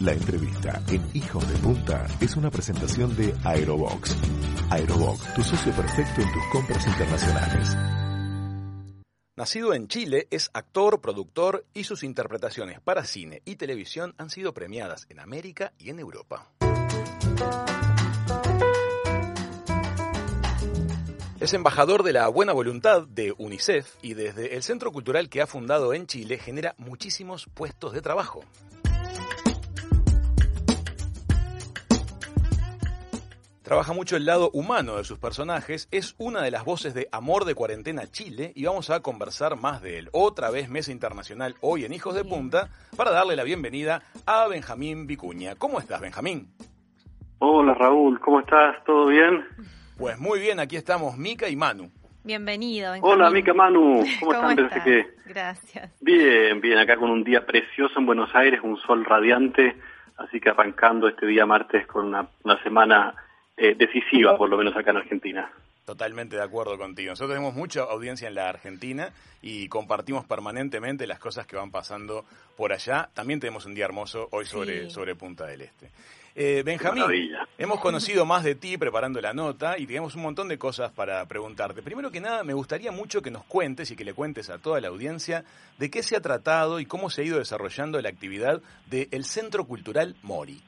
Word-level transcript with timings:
La 0.00 0.14
entrevista 0.14 0.82
en 0.88 1.10
Hijos 1.12 1.46
de 1.46 1.58
Punta 1.58 2.06
es 2.22 2.34
una 2.34 2.50
presentación 2.50 3.14
de 3.16 3.34
Aerobox. 3.44 4.16
Aerobox, 4.70 5.34
tu 5.34 5.42
socio 5.42 5.72
perfecto 5.74 6.22
en 6.22 6.32
tus 6.32 6.42
compras 6.50 6.86
internacionales. 6.86 7.76
Nacido 9.36 9.74
en 9.74 9.88
Chile, 9.88 10.26
es 10.30 10.48
actor, 10.54 11.02
productor 11.02 11.66
y 11.74 11.84
sus 11.84 12.02
interpretaciones 12.02 12.80
para 12.80 13.04
cine 13.04 13.42
y 13.44 13.56
televisión 13.56 14.14
han 14.16 14.30
sido 14.30 14.54
premiadas 14.54 15.04
en 15.10 15.20
América 15.20 15.74
y 15.78 15.90
en 15.90 15.98
Europa. 15.98 16.50
Es 21.40 21.52
embajador 21.52 22.04
de 22.04 22.14
la 22.14 22.26
buena 22.28 22.54
voluntad 22.54 23.06
de 23.06 23.34
UNICEF 23.36 23.96
y 24.00 24.14
desde 24.14 24.56
el 24.56 24.62
centro 24.62 24.92
cultural 24.92 25.28
que 25.28 25.42
ha 25.42 25.46
fundado 25.46 25.92
en 25.92 26.06
Chile 26.06 26.38
genera 26.38 26.74
muchísimos 26.78 27.48
puestos 27.52 27.92
de 27.92 28.00
trabajo. 28.00 28.42
Trabaja 33.70 33.92
mucho 33.92 34.16
el 34.16 34.24
lado 34.26 34.50
humano 34.52 34.96
de 34.96 35.04
sus 35.04 35.20
personajes, 35.20 35.86
es 35.92 36.16
una 36.18 36.42
de 36.42 36.50
las 36.50 36.64
voces 36.64 36.92
de 36.92 37.06
Amor 37.12 37.44
de 37.44 37.54
Cuarentena 37.54 38.10
Chile 38.10 38.50
y 38.56 38.64
vamos 38.64 38.90
a 38.90 38.98
conversar 38.98 39.54
más 39.54 39.80
de 39.80 39.96
él. 39.96 40.08
Otra 40.10 40.50
vez 40.50 40.68
Mesa 40.68 40.90
Internacional 40.90 41.54
hoy 41.60 41.84
en 41.84 41.92
Hijos 41.92 42.16
de 42.16 42.24
Punta 42.24 42.70
para 42.96 43.12
darle 43.12 43.36
la 43.36 43.44
bienvenida 43.44 44.02
a 44.26 44.48
Benjamín 44.48 45.06
Vicuña. 45.06 45.54
¿Cómo 45.54 45.78
estás, 45.78 46.00
Benjamín? 46.00 46.48
Hola 47.38 47.74
Raúl, 47.74 48.18
¿cómo 48.18 48.40
estás? 48.40 48.82
¿Todo 48.84 49.06
bien? 49.06 49.44
Pues 49.96 50.18
muy 50.18 50.40
bien, 50.40 50.58
aquí 50.58 50.74
estamos 50.74 51.16
Mica 51.16 51.48
y 51.48 51.54
Manu. 51.54 51.92
Bienvenido. 52.24 52.90
Benjamín. 52.90 53.14
Hola 53.14 53.30
Mica, 53.30 53.54
Manu, 53.54 54.02
¿cómo, 54.18 54.32
están? 54.50 54.58
estás? 54.64 54.82
Que... 54.82 55.06
Gracias. 55.26 55.92
Bien, 56.00 56.60
bien, 56.60 56.76
acá 56.76 56.96
con 56.96 57.08
un 57.08 57.22
día 57.22 57.46
precioso 57.46 58.00
en 58.00 58.06
Buenos 58.06 58.34
Aires, 58.34 58.58
un 58.64 58.78
sol 58.78 59.04
radiante, 59.04 59.76
así 60.16 60.40
que 60.40 60.48
arrancando 60.48 61.06
este 61.06 61.24
día 61.24 61.46
martes 61.46 61.86
con 61.86 62.06
una, 62.06 62.26
una 62.42 62.60
semana 62.64 63.14
eh, 63.60 63.74
decisiva, 63.76 64.36
por 64.36 64.48
lo 64.48 64.56
menos 64.56 64.74
acá 64.76 64.90
en 64.90 64.96
Argentina. 64.96 65.52
Totalmente 65.84 66.36
de 66.36 66.42
acuerdo 66.42 66.78
contigo. 66.78 67.10
Nosotros 67.10 67.30
tenemos 67.34 67.54
mucha 67.54 67.82
audiencia 67.82 68.28
en 68.28 68.34
la 68.34 68.48
Argentina 68.48 69.12
y 69.42 69.68
compartimos 69.68 70.24
permanentemente 70.24 71.06
las 71.06 71.18
cosas 71.18 71.46
que 71.46 71.56
van 71.56 71.70
pasando 71.70 72.24
por 72.56 72.72
allá. 72.72 73.08
También 73.14 73.40
tenemos 73.40 73.66
un 73.66 73.74
día 73.74 73.84
hermoso 73.86 74.28
hoy 74.32 74.46
sobre, 74.46 74.84
Sí. 74.84 74.90
sobre 74.90 75.14
Punta 75.14 75.46
del 75.46 75.62
Este. 75.62 75.90
Eh, 76.36 76.62
Benjamín, 76.64 77.00
maravilla. 77.02 77.48
hemos 77.58 77.80
conocido 77.80 78.24
más 78.24 78.44
de 78.44 78.54
ti 78.54 78.78
preparando 78.78 79.20
la 79.20 79.32
nota 79.34 79.76
y 79.78 79.86
tenemos 79.86 80.14
un 80.14 80.22
montón 80.22 80.46
de 80.46 80.58
cosas 80.58 80.92
para 80.92 81.26
preguntarte. 81.26 81.82
Primero 81.82 82.12
que 82.12 82.20
nada, 82.20 82.44
me 82.44 82.54
gustaría 82.54 82.92
mucho 82.92 83.20
que 83.20 83.32
nos 83.32 83.42
cuentes 83.44 83.90
y 83.90 83.96
que 83.96 84.04
le 84.04 84.14
cuentes 84.14 84.48
a 84.48 84.58
toda 84.58 84.80
la 84.80 84.88
audiencia 84.88 85.44
de 85.78 85.90
qué 85.90 86.04
se 86.04 86.14
ha 86.16 86.20
tratado 86.20 86.78
y 86.78 86.86
cómo 86.86 87.10
se 87.10 87.22
ha 87.22 87.24
ido 87.24 87.38
desarrollando 87.38 88.00
la 88.00 88.10
actividad 88.10 88.62
del 88.86 89.24
Centro 89.24 89.64
Cultural 89.64 90.14
Mori. 90.22 90.62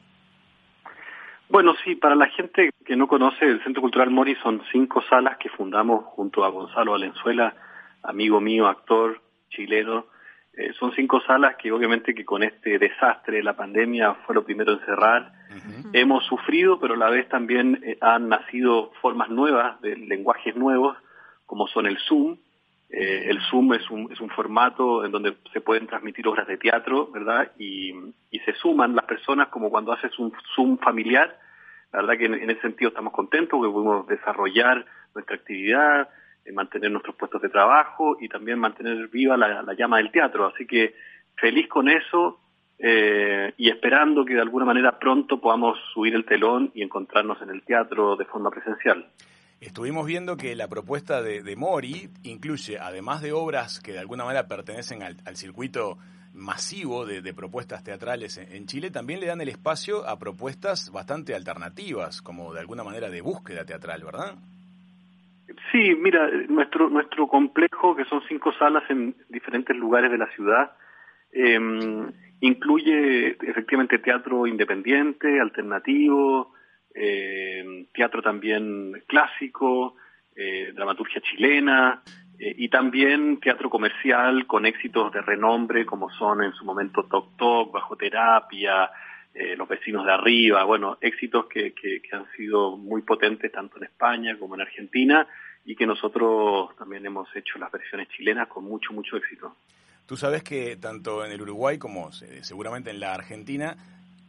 Bueno, 1.53 1.75
sí, 1.85 1.97
para 1.97 2.15
la 2.15 2.29
gente 2.29 2.71
que 2.83 2.97
no 2.97 3.07
conoce, 3.07 3.45
el 3.45 3.63
Centro 3.63 3.83
Cultural 3.83 4.09
Mori 4.09 4.35
son 4.37 4.63
cinco 4.73 5.03
salas 5.11 5.37
que 5.37 5.51
fundamos 5.51 6.03
junto 6.07 6.47
a 6.47 6.49
Gonzalo 6.49 6.93
Valenzuela, 6.93 7.55
amigo 8.03 8.41
mío, 8.41 8.69
actor 8.69 9.21
chileno. 9.51 10.07
Eh, 10.55 10.73
son 10.73 10.95
cinco 10.95 11.21
salas 11.21 11.57
que 11.57 11.71
obviamente 11.71 12.15
que 12.15 12.25
con 12.25 12.43
este 12.43 12.79
desastre 12.79 13.37
de 13.37 13.43
la 13.43 13.55
pandemia 13.55 14.15
fue 14.25 14.35
lo 14.35 14.47
primero 14.47 14.73
en 14.73 14.81
cerrar. 14.87 15.31
Hemos 15.93 16.25
sufrido, 16.25 16.81
pero 16.81 16.95
a 16.95 16.97
la 16.97 17.11
vez 17.11 17.29
también 17.29 17.83
eh, 17.85 17.99
han 18.01 18.31
nacido 18.31 18.91
formas 19.03 19.29
nuevas, 19.29 19.79
de 19.83 19.95
lenguajes 19.95 20.57
nuevos, 20.57 20.97
como 21.45 21.67
son 21.67 21.85
el 21.85 21.99
Zoom. 21.99 22.39
Eh, 22.93 23.31
el 23.31 23.41
Zoom 23.51 23.73
es 23.73 23.91
un, 23.91 24.13
es 24.13 24.21
un 24.21 24.29
formato 24.29 25.03
en 25.05 25.11
donde 25.11 25.35
se 25.51 25.63
pueden 25.63 25.87
transmitir 25.87 26.29
obras 26.29 26.47
de 26.47 26.59
teatro, 26.59 27.11
¿verdad? 27.11 27.51
Y, 27.59 27.93
se 28.45 28.55
suman 28.55 28.97
las 28.97 29.05
personas 29.05 29.49
como 29.49 29.71
cuando 29.71 29.93
haces 29.93 30.19
un 30.19 30.33
Zoom 30.57 30.77
familiar. 30.79 31.39
La 31.93 32.01
verdad 32.01 32.19
que 32.19 32.27
en, 32.27 32.35
en 32.35 32.51
ese 32.51 32.61
sentido 32.61 32.89
estamos 32.89 33.13
contentos 33.13 33.57
porque 33.57 33.73
pudimos 33.73 34.07
desarrollar 34.09 34.85
nuestra 35.15 35.37
actividad, 35.37 36.09
eh, 36.45 36.53
mantener 36.53 36.91
nuestros 36.91 37.15
puestos 37.15 37.41
de 37.41 37.49
trabajo 37.49 38.17
y 38.21 38.29
también 38.29 38.59
mantener 38.59 39.07
viva 39.09 39.37
la, 39.37 39.63
la 39.63 39.75
llama 39.75 39.99
del 39.99 40.11
teatro. 40.11 40.47
Así 40.47 40.67
que 40.67 40.97
feliz 41.37 41.69
con 41.69 41.89
eso 41.89 42.41
eh, 42.85 43.55
y 43.59 43.71
esperando 43.71 44.25
que 44.25 44.35
de 44.35 44.41
alguna 44.41 44.65
manera 44.65 44.99
pronto 44.99 45.41
podamos 45.41 45.79
subir 45.95 46.17
el 46.17 46.25
telón 46.25 46.73
y 46.75 46.83
encontrarnos 46.83 47.41
en 47.41 47.51
el 47.51 47.63
teatro 47.63 48.17
de 48.17 48.25
forma 48.25 48.51
presencial. 48.51 49.07
Estuvimos 49.63 50.05
viendo 50.05 50.37
que 50.37 50.57
la 50.57 50.67
propuesta 50.67 51.23
de, 51.23 51.41
de 51.41 51.55
Mori 51.55 52.09
incluye, 52.25 52.81
además 52.81 53.23
de 53.23 53.31
obras 53.31 53.81
que 53.81 53.93
de 53.93 54.01
alguna 54.01 54.25
manera 54.25 54.49
pertenecen 54.49 55.05
al, 55.05 55.37
circuito 55.37 55.99
masivo 56.35 57.07
de, 57.07 57.33
propuestas 57.33 57.85
teatrales 57.85 58.39
en, 58.39 58.53
en 58.53 58.67
Chile, 58.67 58.91
también 58.91 59.21
le 59.21 59.27
dan 59.27 59.41
el 59.41 59.49
espacio 59.49 60.05
a 60.09 60.19
propuestas 60.19 60.91
bastante 60.91 61.37
alternativas, 61.37 62.23
como 62.23 62.53
de 62.53 62.59
alguna 62.59 62.83
manera 62.83 63.09
de 63.09 63.21
búsqueda 63.21 63.65
teatral, 63.65 64.03
¿verdad? 64.03 64.35
Sí, 65.71 65.95
mira, 65.95 66.29
nuestro 66.49 66.91
nuestro 66.91 67.29
complejo, 67.29 67.95
que 67.95 68.05
son 68.07 68.21
cinco 68.29 68.53
salas 68.55 68.83
en 68.91 69.15
diferentes 69.29 69.77
lugares 69.77 70.11
de 70.11 70.19
la 70.19 70.27
ciudad, 70.35 70.73
eh, 71.31 71.61
incluye 72.41 73.37
efectivamente 73.41 74.01
teatro 74.01 74.45
independiente, 74.49 75.39
alternativo, 75.41 76.53
teatro 77.93 78.23
también 78.23 79.03
clásico, 79.07 79.97
eh, 80.35 80.73
dramaturgia 80.75 81.21
chilena 81.21 82.03
eh, 82.39 82.55
y 82.57 82.69
también 82.69 83.39
teatro 83.41 83.69
comercial 83.71 84.47
con 84.47 84.65
éxitos 84.67 85.13
de 85.13 85.21
renombre 85.21 85.85
como 85.87 86.11
son 86.11 86.43
en 86.43 86.53
su 86.53 86.65
momento 86.65 87.05
Toc 87.05 87.37
Toc, 87.37 87.73
Bajo 87.73 87.97
Terapia, 87.97 88.91
eh, 89.35 89.57
Los 89.57 89.69
Vecinos 89.69 90.05
de 90.07 90.13
Arriba, 90.13 90.65
bueno, 90.65 90.99
éxitos 91.01 91.47
que, 91.47 91.73
que, 91.73 92.01
que 92.03 92.17
han 92.17 92.27
sido 92.37 92.77
muy 92.77 93.03
potentes 93.03 93.51
tanto 93.53 93.77
en 93.79 93.85
España 93.85 94.37
como 94.39 94.55
en 94.55 94.63
Argentina 94.63 95.27
y 95.65 95.77
que 95.77 95.87
nosotros 95.87 96.75
también 96.77 97.07
hemos 97.07 97.29
hecho 97.37 97.59
las 97.59 97.71
versiones 97.71 98.09
chilenas 98.09 98.49
con 98.49 98.65
mucho, 98.65 98.93
mucho 98.93 99.17
éxito. 99.17 99.55
Tú 100.07 100.17
sabes 100.17 100.43
que 100.43 100.77
tanto 100.77 101.25
en 101.25 101.31
el 101.33 101.41
Uruguay 101.41 101.79
como 101.79 102.11
se- 102.13 102.43
seguramente 102.43 102.91
en 102.91 102.99
la 103.01 103.15
Argentina, 103.15 103.77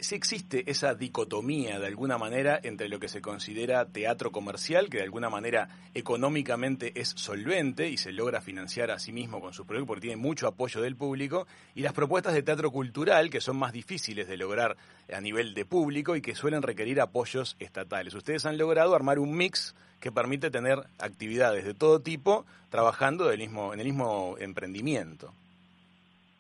sí 0.04 0.16
existe 0.16 0.70
esa 0.70 0.94
dicotomía 0.96 1.80
de 1.80 1.88
alguna 1.88 2.18
manera 2.18 2.60
entre 2.62 2.90
lo 2.90 3.00
que 3.00 3.08
se 3.08 3.22
considera 3.22 3.86
teatro 3.86 4.32
comercial, 4.32 4.90
que 4.90 4.98
de 4.98 5.04
alguna 5.04 5.30
manera 5.30 5.70
económicamente 5.94 6.92
es 7.00 7.10
solvente 7.10 7.90
y 7.90 7.98
se 7.98 8.12
logra 8.12 8.42
financiar 8.42 8.92
a 8.92 9.00
sí 9.00 9.14
mismo 9.14 9.40
con 9.40 9.54
sus 9.54 9.66
proyectos 9.66 9.88
porque 9.88 10.02
tiene 10.02 10.18
mucho 10.18 10.48
apoyo 10.48 10.82
del 10.82 10.96
público, 10.96 11.48
y 11.74 11.82
las 11.82 11.94
propuestas 11.94 12.34
de 12.34 12.44
teatro 12.44 12.70
cultural, 12.72 13.30
que 13.30 13.42
son 13.42 13.58
más 13.58 13.72
difíciles 13.72 14.28
de 14.28 14.38
lograr 14.38 14.76
a 15.12 15.22
nivel 15.22 15.54
de 15.54 15.66
público 15.66 16.16
y 16.16 16.22
que 16.22 16.36
suelen 16.36 16.62
requerir 16.62 17.00
apoyos 17.00 17.56
estatales. 17.60 18.14
Ustedes 18.14 18.46
han 18.46 18.58
logrado 18.58 18.96
armar 18.96 19.20
un 19.20 19.36
mix 19.36 19.76
que 20.00 20.12
permite 20.12 20.52
tener 20.52 20.80
actividades 21.00 21.64
de 21.64 21.74
todo 21.74 22.02
tipo 22.02 22.46
trabajando 22.70 23.28
del 23.30 23.40
mismo, 23.40 23.74
en 23.74 23.80
el 23.80 23.86
mismo 23.86 24.36
emprendimiento. 24.38 25.34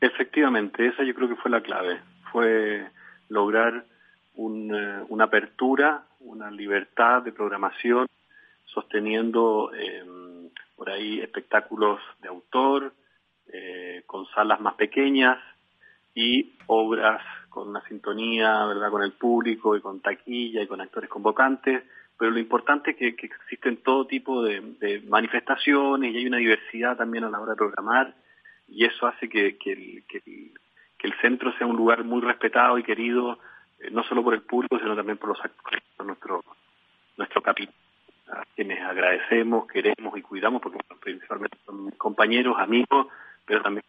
Efectivamente, 0.01 0.85
esa 0.85 1.03
yo 1.03 1.13
creo 1.13 1.29
que 1.29 1.37
fue 1.37 1.49
la 1.49 1.61
clave, 1.61 2.01
fue 2.29 2.85
lograr 3.29 3.85
un, 4.35 4.73
eh, 4.73 5.05
una 5.09 5.25
apertura, 5.25 6.03
una 6.19 6.49
libertad 6.51 7.21
de 7.21 7.31
programación, 7.31 8.07
sosteniendo 8.65 9.71
eh, 9.75 10.03
por 10.75 10.89
ahí 10.89 11.19
espectáculos 11.19 11.99
de 12.21 12.29
autor, 12.29 12.93
eh, 13.47 14.03
con 14.07 14.25
salas 14.27 14.59
más 14.59 14.75
pequeñas 14.75 15.37
y 16.15 16.53
obras 16.67 17.21
con 17.49 17.69
una 17.69 17.81
sintonía, 17.87 18.65
¿verdad?, 18.65 18.89
con 18.89 19.03
el 19.03 19.11
público 19.11 19.75
y 19.75 19.81
con 19.81 19.99
taquilla 19.99 20.61
y 20.61 20.67
con 20.67 20.81
actores 20.81 21.09
convocantes, 21.09 21.83
pero 22.17 22.31
lo 22.31 22.39
importante 22.39 22.91
es 22.91 22.97
que, 22.97 23.07
existen 23.07 23.77
todo 23.77 24.07
tipo 24.07 24.43
de, 24.43 24.61
de 24.79 25.01
manifestaciones 25.01 26.13
y 26.13 26.17
hay 26.17 26.25
una 26.25 26.37
diversidad 26.37 26.97
también 26.97 27.25
a 27.25 27.29
la 27.29 27.39
hora 27.39 27.51
de 27.51 27.57
programar 27.57 28.15
y 28.67 28.85
eso 28.85 29.07
hace 29.07 29.29
que, 29.29 29.57
que, 29.57 29.73
el, 29.73 30.03
que, 30.07 30.21
el, 30.25 30.51
que 31.03 31.09
el 31.09 31.19
centro 31.19 31.51
sea 31.57 31.67
un 31.67 31.75
lugar 31.75 32.05
muy 32.05 32.21
respetado 32.21 32.77
y 32.77 32.83
querido, 32.83 33.37
eh, 33.79 33.89
no 33.91 34.03
solo 34.05 34.23
por 34.23 34.33
el 34.33 34.41
público, 34.41 34.79
sino 34.79 34.95
también 34.95 35.17
por 35.17 35.29
los 35.29 35.43
actores, 35.43 35.83
por 35.97 36.05
nuestro, 36.05 36.41
nuestro 37.17 37.41
capital, 37.41 37.75
a 38.31 38.45
quienes 38.55 38.81
agradecemos, 38.81 39.67
queremos 39.67 40.17
y 40.17 40.21
cuidamos, 40.21 40.61
porque 40.61 40.79
principalmente 41.01 41.57
son 41.65 41.91
compañeros, 41.91 42.55
amigos, 42.57 43.07
pero 43.45 43.61
también 43.61 43.83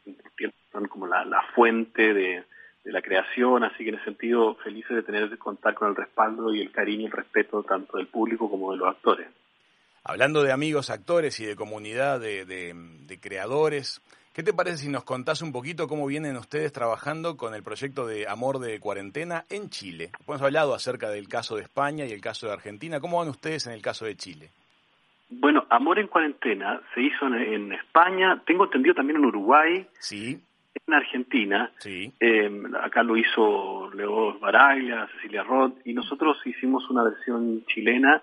son 0.72 0.88
como 0.88 1.06
la, 1.06 1.40
fuente 1.54 2.12
de, 2.12 2.42
la 2.82 3.00
creación, 3.00 3.62
así 3.62 3.84
que 3.84 3.90
en 3.90 3.94
ese 3.94 4.06
sentido 4.06 4.56
felices 4.56 4.96
de 4.96 5.04
tener 5.04 5.30
de 5.30 5.38
contar 5.38 5.74
con 5.74 5.90
el 5.90 5.94
respaldo 5.94 6.52
y 6.52 6.60
el 6.60 6.72
cariño 6.72 7.02
y 7.02 7.06
el 7.06 7.12
respeto 7.12 7.62
tanto 7.62 7.96
del 7.96 8.08
público 8.08 8.50
como 8.50 8.72
de 8.72 8.78
los 8.78 8.88
actores. 8.88 9.28
Hablando 10.02 10.42
de 10.42 10.50
amigos 10.50 10.90
actores 10.90 11.38
y 11.38 11.46
de 11.46 11.54
comunidad 11.54 12.18
de, 12.18 13.18
creadores, 13.22 14.02
¿qué 14.34 14.42
te 14.42 14.52
parece 14.52 14.78
si 14.78 14.88
nos 14.88 15.04
contás 15.04 15.40
un 15.42 15.52
poquito 15.52 15.86
cómo 15.86 16.06
vienen 16.06 16.36
ustedes 16.36 16.72
trabajando 16.72 17.36
con 17.36 17.54
el 17.54 17.62
proyecto 17.62 18.06
de 18.06 18.26
Amor 18.28 18.58
de 18.58 18.80
Cuarentena 18.80 19.44
en 19.48 19.70
Chile? 19.70 20.10
Hemos 20.26 20.42
hablado 20.42 20.74
acerca 20.74 21.08
del 21.08 21.28
caso 21.28 21.56
de 21.56 21.62
España 21.62 22.04
y 22.04 22.12
el 22.12 22.20
caso 22.20 22.48
de 22.48 22.52
Argentina. 22.52 23.00
¿Cómo 23.00 23.18
van 23.18 23.28
ustedes 23.28 23.66
en 23.68 23.72
el 23.72 23.80
caso 23.80 24.04
de 24.04 24.16
Chile? 24.16 24.50
Bueno, 25.30 25.64
Amor 25.70 26.00
en 26.00 26.08
Cuarentena 26.08 26.80
se 26.94 27.02
hizo 27.02 27.26
en, 27.28 27.34
en 27.34 27.72
España, 27.72 28.42
tengo 28.44 28.64
entendido 28.64 28.94
también 28.94 29.18
en 29.18 29.24
Uruguay. 29.24 29.86
Sí. 30.00 30.40
en 30.86 30.94
Argentina. 30.94 31.70
Sí. 31.78 32.12
Eh, 32.18 32.50
acá 32.82 33.04
lo 33.04 33.16
hizo 33.16 33.90
Leo 33.94 34.38
Baraglia, 34.40 35.08
Cecilia 35.14 35.44
Roth, 35.44 35.74
y 35.84 35.92
nosotros 35.92 36.36
hicimos 36.44 36.90
una 36.90 37.04
versión 37.04 37.64
chilena 37.66 38.20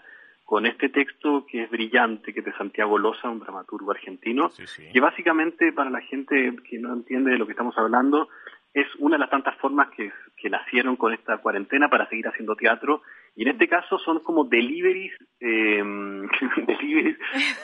con 0.51 0.65
este 0.65 0.89
texto 0.89 1.45
que 1.49 1.63
es 1.63 1.69
brillante, 1.71 2.33
que 2.33 2.41
es 2.41 2.45
de 2.45 2.51
Santiago 2.57 2.97
Loza, 2.97 3.29
un 3.29 3.39
dramaturgo 3.39 3.91
argentino, 3.91 4.49
Sí, 4.49 4.67
sí. 4.67 4.83
que 4.91 4.99
básicamente 4.99 5.71
para 5.71 5.89
la 5.89 6.01
gente 6.01 6.57
que 6.69 6.77
no 6.77 6.91
entiende 6.93 7.31
de 7.31 7.37
lo 7.37 7.45
que 7.45 7.53
estamos 7.53 7.77
hablando, 7.77 8.27
es 8.73 8.85
una 8.99 9.15
de 9.15 9.19
las 9.19 9.29
tantas 9.29 9.55
formas 9.59 9.87
que, 9.95 10.11
que 10.35 10.49
nacieron 10.49 10.97
con 10.97 11.13
esta 11.13 11.37
cuarentena 11.37 11.87
para 11.89 12.05
seguir 12.09 12.27
haciendo 12.27 12.57
teatro, 12.57 13.01
y 13.33 13.43
en 13.43 13.47
este 13.53 13.69
caso 13.69 13.97
son 13.99 14.19
como 14.19 14.43
deliveries, 14.43 15.13
eh, 15.39 15.81
deliveries 16.67 17.17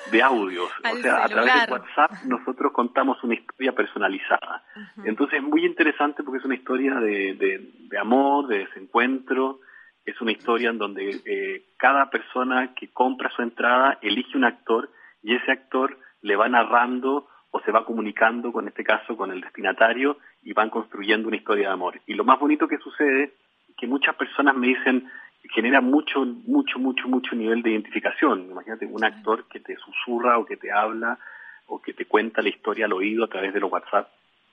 de 0.09 0.21
audios. 0.23 0.69
o 0.93 0.95
sea, 0.97 1.25
a 1.25 1.27
través 1.27 1.53
de 1.67 1.71
WhatsApp 1.73 2.11
nosotros 2.25 2.71
contamos 2.71 3.21
una 3.21 3.33
historia 3.35 3.73
personalizada. 3.73 4.63
Entonces 5.03 5.39
es 5.39 5.43
muy 5.43 5.65
interesante 5.65 6.23
porque 6.23 6.39
es 6.39 6.45
una 6.45 6.55
historia 6.55 6.95
de, 7.01 7.33
de- 7.33 7.69
de 7.89 7.97
amor, 7.97 8.47
de 8.47 8.59
desencuentro, 8.59 9.59
es 10.07 10.19
una 10.21 10.31
historia 10.31 10.69
en 10.69 10.77
donde 10.77 11.21
eh, 11.25 11.65
cada 11.77 12.09
persona 12.09 12.73
que 12.73 12.87
compra 12.87 13.29
su 13.35 13.41
entrada 13.41 13.99
elige 14.01 14.37
un 14.37 14.45
actor 14.45 14.89
y 15.21 15.35
ese 15.35 15.51
actor 15.51 15.99
le 16.21 16.37
va 16.37 16.47
narrando 16.47 17.27
o 17.51 17.59
se 17.59 17.71
va 17.71 17.85
comunicando, 17.85 18.53
con 18.53 18.67
este 18.67 18.83
caso, 18.83 19.17
con 19.17 19.31
el 19.31 19.41
destinatario 19.41 20.17
y 20.43 20.53
van 20.53 20.69
construyendo 20.69 21.27
una 21.27 21.37
historia 21.37 21.67
de 21.67 21.73
amor. 21.73 21.99
Y 22.07 22.13
lo 22.13 22.23
más 22.23 22.39
bonito 22.39 22.67
que 22.69 22.77
sucede 22.77 23.23
es 23.23 23.31
que 23.77 23.85
muchas 23.85 24.15
personas 24.15 24.55
me 24.55 24.67
dicen 24.67 25.09
genera 25.53 25.81
mucho, 25.81 26.25
mucho, 26.25 26.79
mucho, 26.79 27.07
mucho 27.07 27.35
nivel 27.35 27.61
de 27.61 27.71
identificación. 27.71 28.49
Imagínate 28.49 28.85
un 28.85 29.03
actor 29.03 29.45
que 29.47 29.59
te 29.59 29.75
susurra 29.77 30.37
o 30.37 30.45
que 30.45 30.57
te 30.57 30.71
habla 30.71 31.19
o 31.67 31.81
que 31.81 31.93
te 31.93 32.05
cuenta 32.05 32.41
la 32.41 32.49
historia 32.49 32.85
al 32.85 32.93
oído 32.93 33.25
a 33.25 33.27
través 33.27 33.53
de 33.53 33.59
los 33.59 33.71
WhatsApp 33.71 34.09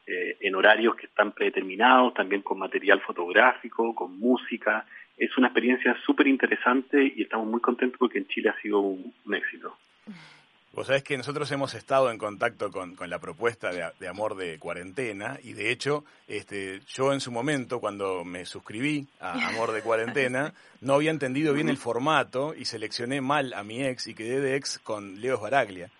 eh, 0.07 0.37
en 0.41 0.55
horarios 0.55 0.97
que 0.97 1.07
están 1.07 1.33
predeterminados, 1.33 2.15
también 2.15 2.43
con 2.43 2.59
material 2.59 3.01
fotográfico, 3.01 3.95
con 3.95 4.19
música. 4.19 4.85
Es 5.17 5.37
una 5.39 5.49
experiencia 5.49 5.97
súper 6.05 6.27
interesante 6.27 7.13
y 7.17 7.23
estamos 7.23 7.47
muy 7.47 7.61
contentos 7.61 7.99
porque 7.99 8.19
en 8.19 8.27
Chile 8.27 8.51
ha 8.51 8.61
sido 8.61 8.81
un, 8.81 9.13
un 9.25 9.35
éxito. 9.35 9.77
Vos 10.75 10.89
sabés 10.89 11.05
que 11.05 11.17
nosotros 11.17 11.49
hemos 11.53 11.73
estado 11.75 12.11
en 12.11 12.19
contacto 12.19 12.73
con, 12.73 12.97
con 12.97 13.09
la 13.09 13.21
propuesta 13.21 13.71
de, 13.71 13.89
de 14.01 14.09
amor 14.09 14.35
de 14.35 14.59
cuarentena 14.59 15.39
y 15.41 15.53
de 15.53 15.71
hecho 15.71 16.05
este, 16.27 16.81
yo 16.89 17.13
en 17.13 17.21
su 17.21 17.31
momento 17.31 17.79
cuando 17.79 18.25
me 18.25 18.45
suscribí 18.45 19.07
a 19.21 19.51
Amor 19.51 19.71
de 19.71 19.83
cuarentena 19.83 20.53
no 20.81 20.95
había 20.95 21.13
entendido 21.13 21.55
bien 21.55 21.69
el 21.69 21.77
formato 21.77 22.55
y 22.57 22.65
seleccioné 22.65 23.21
mal 23.21 23.53
a 23.53 23.63
mi 23.63 23.85
ex 23.85 24.09
y 24.09 24.15
quedé 24.15 24.41
de 24.41 24.57
ex 24.57 24.81
con 24.81 25.21
Leo 25.21 25.39
Baraglia. 25.39 25.91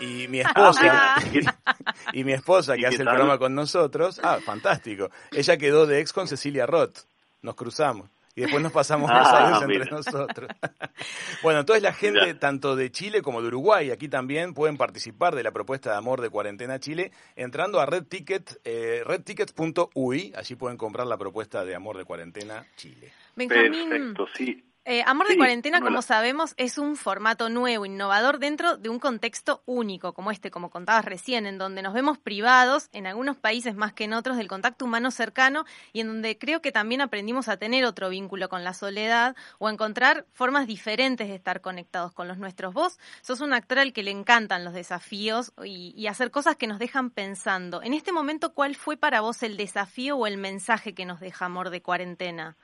Y 0.00 0.26
mi 0.26 0.40
esposa, 0.40 1.14
y 2.12 2.24
mi 2.24 2.32
esposa 2.32 2.76
¿Y 2.76 2.80
que 2.80 2.86
hace 2.88 3.02
el 3.02 3.08
programa 3.08 3.38
con 3.38 3.54
nosotros, 3.54 4.20
ah, 4.24 4.40
fantástico. 4.44 5.08
Ella 5.30 5.56
quedó 5.56 5.86
de 5.86 6.00
ex 6.00 6.12
con 6.12 6.26
Cecilia 6.26 6.66
Roth. 6.66 7.04
Nos 7.42 7.54
cruzamos. 7.54 8.10
Y 8.36 8.40
después 8.42 8.62
nos 8.62 8.72
pasamos 8.72 9.08
los 9.14 9.18
Ah, 9.26 9.38
audios 9.44 9.62
entre 9.62 9.78
mira. 9.78 9.90
nosotros. 9.96 10.50
bueno, 11.42 11.60
entonces 11.60 11.82
la 11.82 11.92
gente 11.92 12.34
tanto 12.34 12.74
de 12.76 12.90
Chile 12.90 13.22
como 13.22 13.40
de 13.42 13.48
Uruguay, 13.48 13.90
aquí 13.90 14.08
también 14.08 14.54
pueden 14.54 14.76
participar 14.76 15.34
de 15.34 15.42
la 15.42 15.52
propuesta 15.52 15.90
de 15.92 15.96
amor 15.98 16.20
de 16.20 16.30
Cuarentena 16.30 16.78
Chile 16.80 17.12
entrando 17.36 17.80
a 17.80 17.86
Red 17.86 18.04
Ticket, 18.04 18.60
eh, 18.64 19.02
redtickets.ui, 19.06 20.32
allí 20.36 20.54
pueden 20.56 20.76
comprar 20.76 21.06
la 21.06 21.16
propuesta 21.16 21.64
de 21.64 21.74
amor 21.74 21.96
de 21.96 22.04
Cuarentena 22.04 22.66
Chile. 22.76 23.12
Benjamín, 23.36 23.88
Perfecto, 23.88 24.26
sí. 24.36 24.64
Eh, 24.84 25.02
Amor 25.06 25.26
de 25.26 25.32
Sí, 25.32 25.38
Cuarentena, 25.38 25.80
como 25.80 26.02
sabemos, 26.02 26.54
es 26.56 26.78
un 26.78 26.96
formato 26.96 27.48
nuevo, 27.48 27.86
innovador 27.86 28.38
dentro 28.38 28.76
de 28.76 28.88
un 28.88 28.98
contexto 28.98 29.62
único, 29.66 30.12
como 30.12 30.30
este, 30.30 30.50
como 30.50 30.70
contabas 30.70 31.04
recién, 31.04 31.46
en 31.46 31.58
donde 31.58 31.82
nos 31.82 31.94
vemos 31.94 32.18
privados, 32.18 32.88
en 32.92 33.06
algunos 33.06 33.36
países 33.36 33.74
más 33.74 33.92
que 33.92 34.04
en 34.04 34.12
otros, 34.12 34.36
del 34.36 34.48
contacto 34.48 34.84
humano 34.84 35.10
cercano 35.10 35.64
y 35.92 36.00
en 36.00 36.08
donde 36.08 36.38
creo 36.38 36.60
que 36.60 36.72
también 36.72 37.00
aprendimos 37.00 37.48
a 37.48 37.56
tener 37.56 37.84
otro 37.84 38.08
vínculo 38.08 38.48
con 38.48 38.64
la 38.64 38.74
soledad 38.74 39.36
o 39.58 39.68
a 39.68 39.72
encontrar 39.72 40.26
formas 40.32 40.66
diferentes 40.66 41.28
de 41.28 41.34
estar 41.34 41.60
conectados 41.60 42.12
con 42.12 42.28
los 42.28 42.38
nuestros. 42.38 42.74
Vos 42.74 42.98
sos 43.22 43.40
un 43.40 43.52
actor 43.52 43.78
al 43.78 43.92
que 43.92 44.02
le 44.02 44.10
encantan 44.10 44.64
los 44.64 44.74
desafíos 44.74 45.52
y, 45.64 45.94
y 45.96 46.06
hacer 46.08 46.30
cosas 46.30 46.56
que 46.56 46.66
nos 46.66 46.78
dejan 46.78 47.10
pensando. 47.10 47.82
En 47.82 47.94
este 47.94 48.12
momento, 48.12 48.52
¿cuál 48.52 48.74
fue 48.74 48.96
para 48.96 49.20
vos 49.20 49.42
el 49.42 49.56
desafío 49.56 50.16
o 50.16 50.26
el 50.26 50.36
mensaje 50.36 50.94
que 50.94 51.06
nos 51.06 51.20
deja 51.20 51.46
Amor 51.46 51.70
de 51.70 51.82
Cuarentena? 51.82 52.56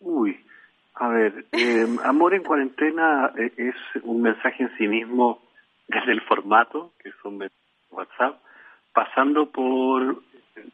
Uy, 0.00 0.44
a 0.94 1.08
ver, 1.08 1.46
eh, 1.52 1.86
Amor 2.04 2.34
en 2.34 2.42
cuarentena 2.42 3.32
eh, 3.36 3.52
es 3.56 4.02
un 4.04 4.22
mensaje 4.22 4.62
en 4.64 4.76
sí 4.78 4.86
mismo 4.88 5.42
desde 5.88 6.12
el 6.12 6.20
formato, 6.22 6.92
que 7.02 7.10
son 7.22 7.38
de 7.38 7.50
WhatsApp, 7.90 8.40
pasando 8.92 9.50
por 9.50 10.22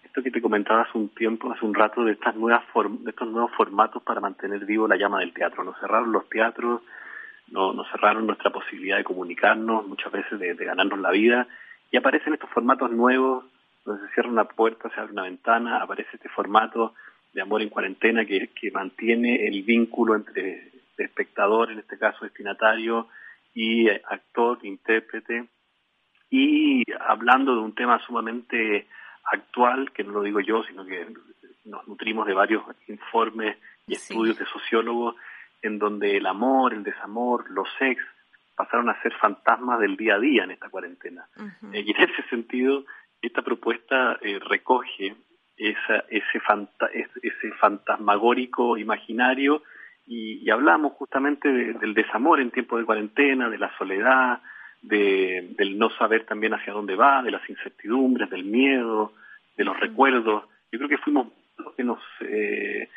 esto 0.05 0.23
que 0.23 0.31
te 0.31 0.43
comentaba 0.43 0.83
hace 0.83 0.99
un 0.99 1.09
tiempo, 1.09 1.51
hace 1.53 1.65
un 1.65 1.75
rato, 1.75 2.05
de 2.05 2.13
estas 2.13 2.37
nuevas 2.37 2.63
form- 2.73 3.01
de 3.03 3.11
estos 3.11 3.29
nuevos 3.29 3.51
formatos 3.57 4.03
para 4.03 4.21
mantener 4.21 4.65
vivo 4.65 4.87
la 4.87 4.97
llama 4.97 5.21
del 5.21 5.33
teatro. 5.33 5.65
Nos 5.65 5.79
cerraron 5.81 6.13
los 6.13 6.29
teatros, 6.29 6.83
no- 7.51 7.73
nos 7.73 7.91
cerraron 7.91 8.27
nuestra 8.27 8.51
posibilidad 8.51 8.99
de 8.99 9.05
comunicarnos, 9.05 9.87
muchas 9.87 10.13
veces 10.13 10.39
de, 10.39 10.55
de 10.55 10.65
ganarnos 10.65 10.99
la 11.01 11.11
vida, 11.11 11.47
y 11.91 11.97
aparecen 11.97 12.35
estos 12.35 12.51
formatos 12.51 12.91
nuevos, 12.93 13.45
donde 13.85 14.07
se 14.07 14.13
cierra 14.15 14.29
una 14.29 14.45
puerta, 14.45 14.91
se 14.91 15.01
abre 15.01 15.13
una 15.13 15.23
ventana, 15.23 15.83
aparece 15.83 16.11
este 16.15 16.29
formato 16.29 16.95
de 17.33 17.41
amor 17.43 17.63
en 17.63 17.69
cuarentena 17.69 18.25
que, 18.25 18.49
que 18.49 18.71
mantiene 18.71 19.47
el 19.47 19.63
vínculo 19.63 20.15
entre 20.17 20.71
espectador, 20.99 21.71
en 21.71 21.79
este 21.79 21.97
caso 21.99 22.25
destinatario, 22.25 23.09
y 23.55 23.89
actor, 23.89 24.59
intérprete, 24.63 25.47
y 26.31 26.83
hablando 27.01 27.55
de 27.55 27.61
un 27.61 27.75
tema 27.75 27.99
sumamente 28.07 28.87
actual, 29.25 29.93
que 29.93 30.05
no 30.05 30.13
lo 30.13 30.23
digo 30.23 30.41
yo, 30.41 30.63
sino 30.65 30.85
que 30.85 31.07
nos 31.65 31.87
nutrimos 31.89 32.27
de 32.27 32.35
varios 32.35 32.63
informes 32.89 33.57
y 33.87 33.95
Sí. 33.97 34.13
estudios 34.13 34.39
de 34.39 34.47
sociólogos, 34.47 35.17
en 35.63 35.79
donde 35.79 36.17
el 36.17 36.27
amor, 36.27 36.73
el 36.75 36.85
desamor, 36.85 37.51
los 37.51 37.69
sex 37.79 38.01
pasaron 38.57 38.89
a 38.89 39.01
ser 39.03 39.13
fantasmas 39.15 39.81
del 39.81 39.97
día 39.97 40.15
a 40.17 40.21
día 40.21 40.45
en 40.45 40.51
esta 40.53 40.69
cuarentena. 40.69 41.27
Eh, 41.73 41.83
y 41.87 41.91
en 41.91 42.03
ese 42.11 42.23
sentido, 42.29 42.85
esta 43.23 43.43
propuesta 43.43 44.19
eh, 44.23 44.39
recoge 44.39 45.17
esa, 45.69 46.05
ese, 46.09 46.41
fanta- 46.41 46.91
ese 46.93 47.53
fantasmagórico 47.61 48.77
imaginario 48.79 49.63
y, 50.07 50.39
y 50.45 50.51
hablamos 50.51 50.93
justamente 50.95 51.49
de- 51.53 51.75
del 51.75 51.95
desamor 51.95 52.41
en 52.41 52.51
tiempo 52.51 52.79
de 52.79 52.85
cuarentena, 52.85 53.49
de 53.51 53.59
la 53.59 53.71
soledad, 53.77 54.41
de- 54.83 55.55
del 55.59 55.79
no 55.79 55.91
saber 55.91 56.25
también 56.25 56.55
hacia 56.55 56.73
dónde 56.73 56.97
va, 56.97 57.23
de 57.23 57.31
las 57.31 57.49
incertidumbres, 57.49 58.31
del 58.31 58.45
miedo, 58.45 59.13
de 59.57 59.65
los 59.65 59.79
recuerdos. 59.79 60.45
Yo 60.73 60.79
creo 60.79 60.89
que 60.89 60.99
fuimos 60.99 61.29
los 61.59 61.75
que 61.75 61.85
nos 61.85 62.01
eh, 62.23 62.89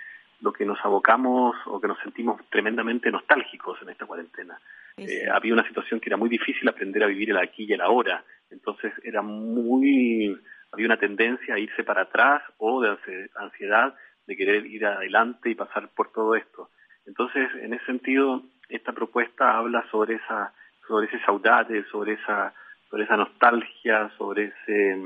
lo 0.41 0.51
que 0.51 0.65
nos 0.65 0.77
abocamos 0.83 1.55
o 1.67 1.79
que 1.79 1.87
nos 1.87 1.97
sentimos 1.99 2.41
tremendamente 2.49 3.09
nostálgicos 3.11 3.81
en 3.81 3.89
esta 3.89 4.05
cuarentena. 4.05 4.57
Sí, 4.97 5.03
Eh, 5.05 5.29
había 5.31 5.53
una 5.53 5.65
situación 5.67 5.99
que 6.01 6.09
era 6.09 6.17
muy 6.17 6.29
difícil 6.29 6.67
aprender 6.67 7.01
a 7.03 7.07
vivir 7.07 7.29
el 7.29 7.37
aquí 7.37 7.63
y 7.63 7.71
el 7.73 7.79
ahora. 7.81 8.23
Entonces 8.51 8.91
era 9.03 9.21
muy, 9.21 10.37
había 10.73 10.87
una 10.87 10.97
tendencia 10.97 11.53
a 11.55 11.59
irse 11.59 11.83
para 11.83 12.01
atrás 12.01 12.41
o 12.57 12.81
de 12.81 12.89
ansi- 12.89 13.29
ansiedad 13.35 13.95
de 14.27 14.35
querer 14.35 14.65
ir 14.65 14.85
adelante 14.85 15.49
y 15.49 15.55
pasar 15.55 15.87
por 15.89 16.11
todo 16.11 16.35
esto. 16.35 16.69
Entonces, 17.05 17.49
en 17.61 17.73
ese 17.73 17.85
sentido, 17.85 18.41
esta 18.69 18.91
propuesta 18.91 19.57
habla 19.57 19.85
sobre 19.91 20.15
esa, 20.15 20.53
sobre 20.87 21.07
ese 21.07 21.19
saudade, 21.25 21.83
sobre 21.91 22.13
esa, 22.13 22.53
sobre 22.89 23.03
esa 23.03 23.17
nostalgia, 23.17 24.09
sobre 24.17 24.45
ese, 24.45 24.97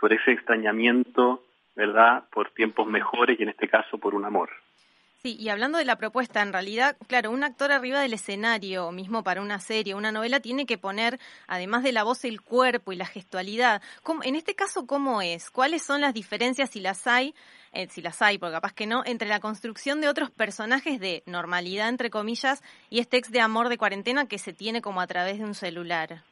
sobre 0.00 0.16
ese 0.16 0.32
extrañamiento, 0.32 1.44
¿verdad? 1.76 2.24
Por 2.32 2.50
tiempos 2.50 2.86
mejores 2.86 3.38
y 3.38 3.42
en 3.42 3.50
este 3.50 3.68
caso 3.68 3.98
por 3.98 4.14
un 4.14 4.24
amor. 4.24 4.50
Sí, 5.24 5.36
y 5.38 5.50
hablando 5.50 5.78
de 5.78 5.84
la 5.84 5.98
propuesta, 5.98 6.42
en 6.42 6.52
realidad, 6.52 6.96
claro, 7.06 7.30
un 7.30 7.44
actor 7.44 7.70
arriba 7.70 8.00
del 8.00 8.12
escenario, 8.12 8.90
mismo 8.90 9.22
para 9.22 9.40
una 9.40 9.60
serie, 9.60 9.94
una 9.94 10.10
novela, 10.10 10.40
tiene 10.40 10.66
que 10.66 10.78
poner, 10.78 11.20
además 11.46 11.84
de 11.84 11.92
la 11.92 12.02
voz, 12.02 12.24
el 12.24 12.40
cuerpo 12.40 12.90
y 12.92 12.96
la 12.96 13.06
gestualidad. 13.06 13.82
¿Cómo- 14.02 14.24
en 14.24 14.34
este 14.34 14.56
caso, 14.56 14.84
¿cómo 14.84 15.22
es? 15.22 15.48
¿Cuáles 15.50 15.84
son 15.84 16.00
las 16.00 16.12
diferencias, 16.12 16.70
si 16.70 16.80
las 16.80 17.06
hay, 17.06 17.36
eh, 17.72 17.86
si 17.88 18.02
las 18.02 18.20
hay, 18.20 18.38
porque 18.38 18.54
capaz 18.54 18.72
que 18.72 18.88
no, 18.88 19.04
entre 19.06 19.28
la 19.28 19.38
construcción 19.38 20.00
de 20.00 20.08
otros 20.08 20.32
personajes 20.32 20.98
de 20.98 21.22
normalidad, 21.26 21.88
entre 21.88 22.10
comillas, 22.10 22.60
y 22.90 22.98
este 22.98 23.18
ex 23.18 23.30
de 23.30 23.40
amor 23.40 23.68
de 23.68 23.78
cuarentena 23.78 24.26
que 24.26 24.38
se 24.38 24.52
tiene 24.52 24.82
como 24.82 25.00
a 25.00 25.06
través 25.06 25.38
de 25.38 25.44
un 25.44 25.54
celular? 25.54 26.24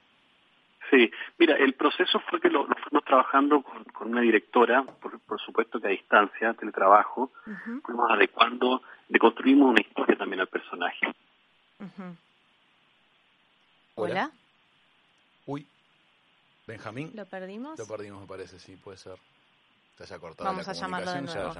Sí, 0.90 1.10
mira, 1.38 1.56
el 1.56 1.74
proceso 1.74 2.18
fue 2.28 2.40
que 2.40 2.50
lo, 2.50 2.66
lo 2.66 2.74
fuimos 2.74 3.04
trabajando 3.04 3.62
con, 3.62 3.84
con 3.84 4.08
una 4.08 4.22
directora, 4.22 4.82
por, 4.82 5.20
por 5.20 5.40
supuesto 5.40 5.80
que 5.80 5.86
a 5.86 5.90
distancia, 5.90 6.52
teletrabajo, 6.54 7.30
fuimos 7.84 8.10
adecuando, 8.10 8.82
le 9.08 9.18
construimos 9.18 9.70
una 9.70 9.80
historia 9.80 10.16
también 10.16 10.40
al 10.40 10.48
personaje. 10.48 11.06
Hola. 13.94 14.12
¿Hola? 14.12 14.30
Uy, 15.46 15.66
Benjamín, 16.66 17.12
¿Lo 17.14 17.24
perdimos? 17.26 17.78
lo 17.78 17.86
perdimos 17.86 18.20
me 18.20 18.26
parece, 18.26 18.58
sí, 18.58 18.76
puede 18.76 18.98
ser. 18.98 19.18
Vamos 20.38 20.66
a 20.66 20.72
llamarlo 20.72 21.12
de 21.12 21.20
nuevo. 21.22 21.52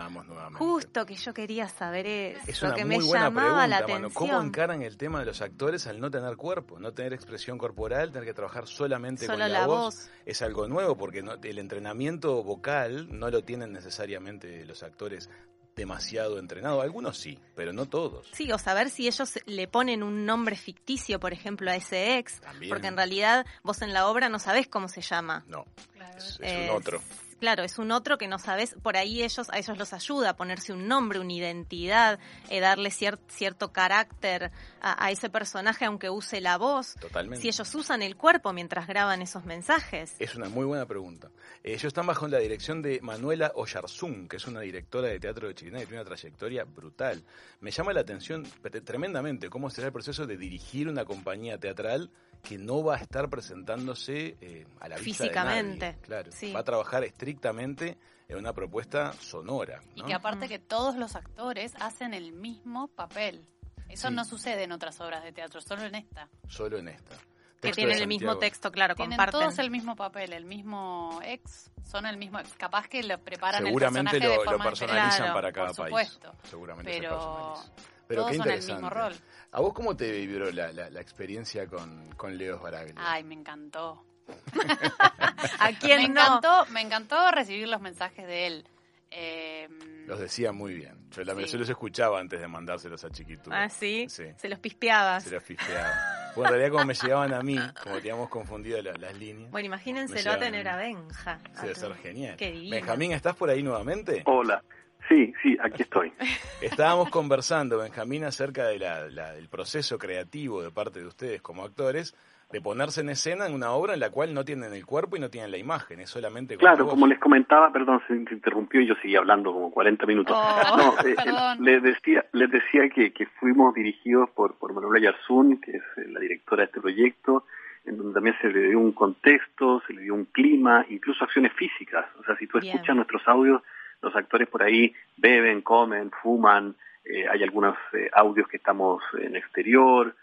Justo 0.56 1.04
que 1.04 1.14
yo 1.14 1.34
quería 1.34 1.68
saber 1.68 2.06
eso, 2.06 2.40
es 2.46 2.62
una 2.62 2.74
que 2.74 2.84
muy 2.86 2.96
me 2.98 3.04
buena 3.04 3.24
llamaba 3.26 3.42
pregunta, 3.46 3.66
la 3.66 3.80
mano. 3.80 3.94
atención. 4.06 4.12
¿Cómo 4.14 4.42
encaran 4.42 4.82
el 4.82 4.96
tema 4.96 5.18
de 5.20 5.26
los 5.26 5.42
actores 5.42 5.86
al 5.86 6.00
no 6.00 6.10
tener 6.10 6.36
cuerpo, 6.36 6.78
no 6.78 6.92
tener 6.94 7.12
expresión 7.12 7.58
corporal, 7.58 8.10
tener 8.12 8.26
que 8.26 8.32
trabajar 8.32 8.66
solamente 8.66 9.26
Solo 9.26 9.38
con 9.40 9.52
la, 9.52 9.60
la 9.60 9.66
voz? 9.66 9.84
voz. 9.96 10.10
Es 10.24 10.40
algo 10.40 10.66
nuevo 10.68 10.96
porque 10.96 11.22
no- 11.22 11.34
el 11.34 11.58
entrenamiento 11.58 12.42
vocal 12.42 13.08
no 13.10 13.28
lo 13.30 13.44
tienen 13.44 13.72
necesariamente 13.72 14.64
los 14.64 14.82
actores 14.82 15.28
demasiado 15.76 16.38
entrenado. 16.38 16.80
Algunos 16.80 17.18
sí, 17.18 17.38
pero 17.54 17.74
no 17.74 17.86
todos. 17.86 18.26
Sí, 18.32 18.50
o 18.52 18.58
saber 18.58 18.88
si 18.88 19.06
ellos 19.06 19.38
le 19.44 19.68
ponen 19.68 20.02
un 20.02 20.24
nombre 20.24 20.56
ficticio, 20.56 21.20
por 21.20 21.34
ejemplo, 21.34 21.70
a 21.70 21.76
ese 21.76 22.16
ex, 22.16 22.40
También. 22.40 22.70
porque 22.70 22.86
en 22.86 22.96
realidad 22.96 23.44
vos 23.62 23.82
en 23.82 23.92
la 23.92 24.08
obra 24.08 24.30
no 24.30 24.38
sabés 24.38 24.66
cómo 24.66 24.88
se 24.88 25.02
llama. 25.02 25.44
No, 25.46 25.66
Claro. 25.92 26.16
es, 26.16 26.38
es 26.40 26.40
Es- 26.40 26.70
un 26.70 26.76
otro. 26.76 27.02
Claro, 27.40 27.64
es 27.64 27.78
un 27.78 27.90
otro 27.90 28.18
que 28.18 28.28
no 28.28 28.38
sabes, 28.38 28.76
por 28.82 28.96
ahí 28.96 29.22
ellos, 29.22 29.48
a 29.50 29.58
ellos 29.58 29.76
los 29.78 29.92
ayuda 29.92 30.30
a 30.30 30.36
ponerse 30.36 30.72
un 30.72 30.86
nombre, 30.86 31.18
una 31.18 31.32
identidad, 31.32 32.18
eh, 32.50 32.60
darle 32.60 32.90
cier- 32.90 33.18
cierto 33.28 33.72
carácter 33.72 34.50
a, 34.82 35.04
a 35.04 35.10
ese 35.10 35.30
personaje 35.30 35.86
aunque 35.86 36.10
use 36.10 36.40
la 36.40 36.58
voz. 36.58 36.94
Totalmente. 37.00 37.40
Si 37.40 37.48
ellos 37.48 37.74
usan 37.74 38.02
el 38.02 38.16
cuerpo 38.16 38.52
mientras 38.52 38.86
graban 38.86 39.22
esos 39.22 39.44
mensajes. 39.46 40.14
Es 40.18 40.34
una 40.34 40.48
muy 40.48 40.66
buena 40.66 40.86
pregunta. 40.86 41.30
Eh, 41.64 41.70
ellos 41.72 41.84
están 41.84 42.06
bajo 42.06 42.28
la 42.28 42.38
dirección 42.38 42.82
de 42.82 43.00
Manuela 43.00 43.52
Oyarzún, 43.54 44.28
que 44.28 44.36
es 44.36 44.46
una 44.46 44.60
directora 44.60 45.08
de 45.08 45.18
teatro 45.18 45.48
de 45.48 45.54
Chilena 45.54 45.78
y 45.82 45.86
tiene 45.86 46.00
una 46.02 46.04
trayectoria 46.08 46.64
brutal. 46.64 47.24
Me 47.60 47.70
llama 47.70 47.92
la 47.94 48.00
atención 48.00 48.46
tremendamente 48.84 49.48
cómo 49.48 49.70
será 49.70 49.86
el 49.86 49.92
proceso 49.92 50.26
de 50.26 50.36
dirigir 50.36 50.88
una 50.88 51.04
compañía 51.06 51.58
teatral 51.58 52.10
que 52.42 52.58
no 52.58 52.82
va 52.82 52.94
a 52.96 52.98
estar 52.98 53.28
presentándose 53.28 54.36
eh, 54.40 54.66
a 54.80 54.88
la 54.88 54.96
vista 54.96 55.24
de 55.24 55.28
Físicamente, 55.30 55.86
nadie. 55.92 56.00
Claro, 56.02 56.32
sí. 56.32 56.52
va 56.52 56.60
a 56.60 56.64
trabajar 56.64 57.04
estrictamente 57.04 57.98
en 58.28 58.38
una 58.38 58.52
propuesta 58.52 59.12
sonora. 59.14 59.82
Y 59.94 60.02
que 60.02 60.14
aparte 60.14 60.48
que 60.48 60.58
todos 60.58 60.96
los 60.96 61.16
actores 61.16 61.72
hacen 61.80 62.14
el 62.14 62.32
mismo 62.32 62.88
papel. 62.88 63.44
Eso 63.88 64.08
Sí. 64.08 64.14
no 64.14 64.24
sucede 64.24 64.62
en 64.64 64.72
otras 64.72 65.00
obras 65.00 65.22
de 65.24 65.32
teatro, 65.32 65.60
solo 65.60 65.82
en 65.82 65.96
esta. 65.96 66.28
Solo 66.48 66.78
en 66.78 66.88
esta. 66.88 67.16
Que 67.60 67.72
tienen 67.72 67.98
el 67.98 68.06
mismo 68.06 68.38
texto, 68.38 68.72
claro, 68.72 68.94
Tienen 68.94 69.18
comparten. 69.18 69.38
todos 69.40 69.58
el 69.58 69.70
mismo 69.70 69.94
papel, 69.94 70.32
el 70.32 70.46
mismo 70.46 71.20
ex, 71.24 71.70
son 71.84 72.06
el 72.06 72.16
mismo 72.16 72.38
ex. 72.38 72.54
Capaz 72.54 72.88
que 72.88 73.02
lo 73.02 73.18
preparan 73.18 73.62
Seguramente 73.66 74.16
el 74.16 74.22
personaje 74.22 74.26
lo, 74.26 74.30
de 74.30 74.36
lo 74.46 74.50
forma 74.50 74.64
personalizan 74.64 75.10
diferente, 75.10 75.34
para 75.34 75.52
cada 75.52 75.66
por 75.74 75.76
país. 75.90 76.08
supuesto. 76.08 76.32
Seguramente 76.48 76.92
se 76.92 77.00
Pero 77.00 77.10
personaliza. 77.10 77.72
Pero 78.10 78.22
todos 78.22 78.32
qué 78.32 78.36
son 78.38 78.46
el 78.48 78.54
interesante. 78.54 78.82
mismo 78.82 78.90
rol. 78.90 79.14
¿A 79.52 79.60
vos 79.60 79.72
cómo 79.72 79.96
te 79.96 80.10
vibró 80.12 80.50
la, 80.52 80.72
la- 80.72 80.90
la 80.90 81.00
experiencia 81.00 81.66
con, 81.66 82.10
con 82.16 82.36
Leo 82.36 82.58
Baraglia? 82.60 82.94
Ay, 82.98 83.24
me 83.24 83.34
encantó. 83.34 84.04
¿A 85.58 85.70
quién 85.80 86.02
me 86.02 86.08
no? 86.08 86.20
encantó, 86.20 86.66
me 86.72 86.80
encantó 86.82 87.30
recibir 87.30 87.68
los 87.68 87.80
mensajes 87.80 88.26
de 88.26 88.46
él. 88.46 88.64
Eh, 89.12 89.68
Los 90.06 90.20
decía 90.20 90.52
muy 90.52 90.74
bien. 90.74 91.08
Yo, 91.10 91.24
la, 91.24 91.34
Sí. 91.34 91.44
yo 91.46 91.58
los 91.58 91.68
escuchaba 91.68 92.20
antes 92.20 92.40
de 92.40 92.46
mandárselos 92.46 93.02
a 93.04 93.10
Chiquitud. 93.10 93.50
Ah, 93.52 93.68
sí, 93.68 94.06
Sí. 94.08 94.24
se 94.36 94.48
los 94.48 94.60
pispeabas. 94.60 95.24
Se 95.24 95.30
los 95.32 95.42
fispeaba. 95.42 95.92
Pues 96.34 96.46
en 96.46 96.52
realidad 96.54 96.70
como 96.72 96.84
me 96.84 96.94
llegaban 96.94 97.34
a 97.34 97.42
mí, 97.42 97.58
como 97.82 97.96
teníamos 97.96 98.28
confundido 98.28 98.80
la- 98.82 98.92
las 98.92 99.14
líneas, 99.18 99.50
Bueno, 99.50 99.66
imagínenselo 99.66 100.30
a 100.32 100.38
tener 100.38 100.68
a 100.68 100.76
Benja. 100.76 101.40
se 101.54 101.62
debe 101.62 101.74
ser 101.74 101.94
genial. 101.96 102.36
Qué 102.36 102.52
divino. 102.52 102.76
Benjamín, 102.76 103.10
¿estás 103.12 103.34
por 103.34 103.50
ahí 103.50 103.64
nuevamente? 103.64 104.22
Hola. 104.26 104.62
Sí, 105.10 105.34
sí, 105.42 105.58
aquí 105.62 105.82
estoy. 105.82 106.12
Estábamos 106.62 107.10
conversando, 107.10 107.78
Benjamín, 107.78 108.24
acerca 108.24 108.66
de 108.68 108.78
la- 108.78 109.08
la- 109.10 109.32
del 109.32 109.48
proceso 109.48 109.98
creativo 109.98 110.62
de 110.62 110.70
parte 110.70 111.00
de 111.00 111.06
ustedes 111.06 111.42
como 111.42 111.64
actores 111.64 112.14
de 112.52 112.60
ponerse 112.60 113.00
en 113.02 113.10
escena 113.10 113.46
en 113.46 113.54
una 113.54 113.70
obra 113.72 113.94
en 113.94 114.00
la 114.00 114.10
cual 114.10 114.34
no 114.34 114.44
tienen 114.44 114.72
el 114.72 114.84
cuerpo 114.86 115.16
y 115.16 115.20
no 115.20 115.28
tienen 115.30 115.50
la 115.52 115.58
imagen, 115.58 116.00
es 116.00 116.10
solamente 116.10 116.56
Claro, 116.56 116.84
voz. 116.84 116.94
como 116.94 117.06
les 117.06 117.18
comentaba, 117.20 117.72
perdón, 117.72 118.00
se 118.08 118.14
interrumpió 118.14 118.80
y 118.80 118.86
yo 118.88 118.94
seguía 119.02 119.18
hablando 119.20 119.52
como 119.52 119.70
40 119.70 120.04
minutos. 120.06 120.36
Oh, 120.36 120.76
No, 120.76 120.92
eh, 121.08 121.12
eh, 121.12 121.14
perdón. 121.16 121.58
les 121.64 121.80
decía, 121.82 122.24
les 122.32 122.50
decía 122.50 122.88
que, 122.88 123.12
que 123.12 123.26
fuimos 123.26 123.74
dirigidos 123.74 124.30
por, 124.30 124.56
por 124.58 124.72
Manuela 124.72 124.98
Yarzún, 125.12 125.60
que 125.60 125.72
es 125.72 125.82
eh, 125.98 126.08
la 126.08 126.18
directora 126.20 126.62
de 126.62 126.66
este 126.66 126.80
proyecto, 126.80 127.44
en 127.84 127.96
donde 127.98 128.14
también 128.14 128.36
se 128.40 128.48
le 128.48 128.68
dio 128.68 128.78
un 128.80 128.92
contexto, 128.92 129.80
se 129.86 129.92
le 129.92 130.02
dio 130.02 130.14
un 130.14 130.24
clima, 130.26 130.84
incluso 130.88 131.22
acciones 131.24 131.52
físicas. 131.52 132.04
O 132.20 132.24
sea, 132.24 132.36
si 132.36 132.46
tú 132.48 132.58
Bien. 132.58 132.74
escuchas 132.74 132.96
nuestros 132.96 133.22
audios, 133.28 133.62
los 134.02 134.14
actores 134.14 134.48
por 134.48 134.62
ahí 134.62 134.94
beben, 135.16 135.62
comen, 135.62 136.10
fuman, 136.22 136.76
eh, 137.04 137.26
hay 137.28 137.42
algunos 137.42 137.76
eh, 137.92 138.10
audios 138.12 138.48
que 138.48 138.56
estamos 138.56 139.02
en 139.18 139.36
exterior, 139.36 140.14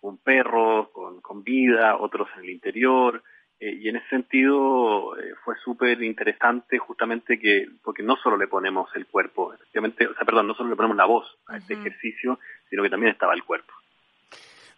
con 0.00 0.18
perros, 0.18 0.88
con, 0.90 1.20
con 1.20 1.44
vida, 1.44 1.96
otros 1.96 2.28
en 2.36 2.44
el 2.44 2.50
interior, 2.50 3.22
eh, 3.62 3.78
y 3.80 3.88
en 3.88 3.94
ese 3.94 4.08
sentido 4.08 5.16
eh, 5.16 5.34
fue 5.44 5.54
súper 5.64 6.02
interesante 6.02 6.78
justamente 6.78 7.38
que, 7.38 7.68
porque 7.84 8.02
no 8.02 8.16
solo 8.16 8.36
le 8.36 8.48
ponemos 8.48 8.90
el 8.96 9.06
cuerpo, 9.06 9.54
efectivamente, 9.54 10.04
o 10.08 10.14
sea, 10.14 10.24
perdón, 10.24 10.48
no 10.48 10.54
solo 10.54 10.70
le 10.70 10.74
ponemos 10.74 10.96
la 10.96 11.04
voz 11.04 11.26
a 11.46 11.58
este 11.58 11.74
ejercicio, 11.74 12.40
sino 12.68 12.82
que 12.82 12.90
también 12.90 13.12
estaba 13.12 13.34
el 13.34 13.44
cuerpo. 13.44 13.72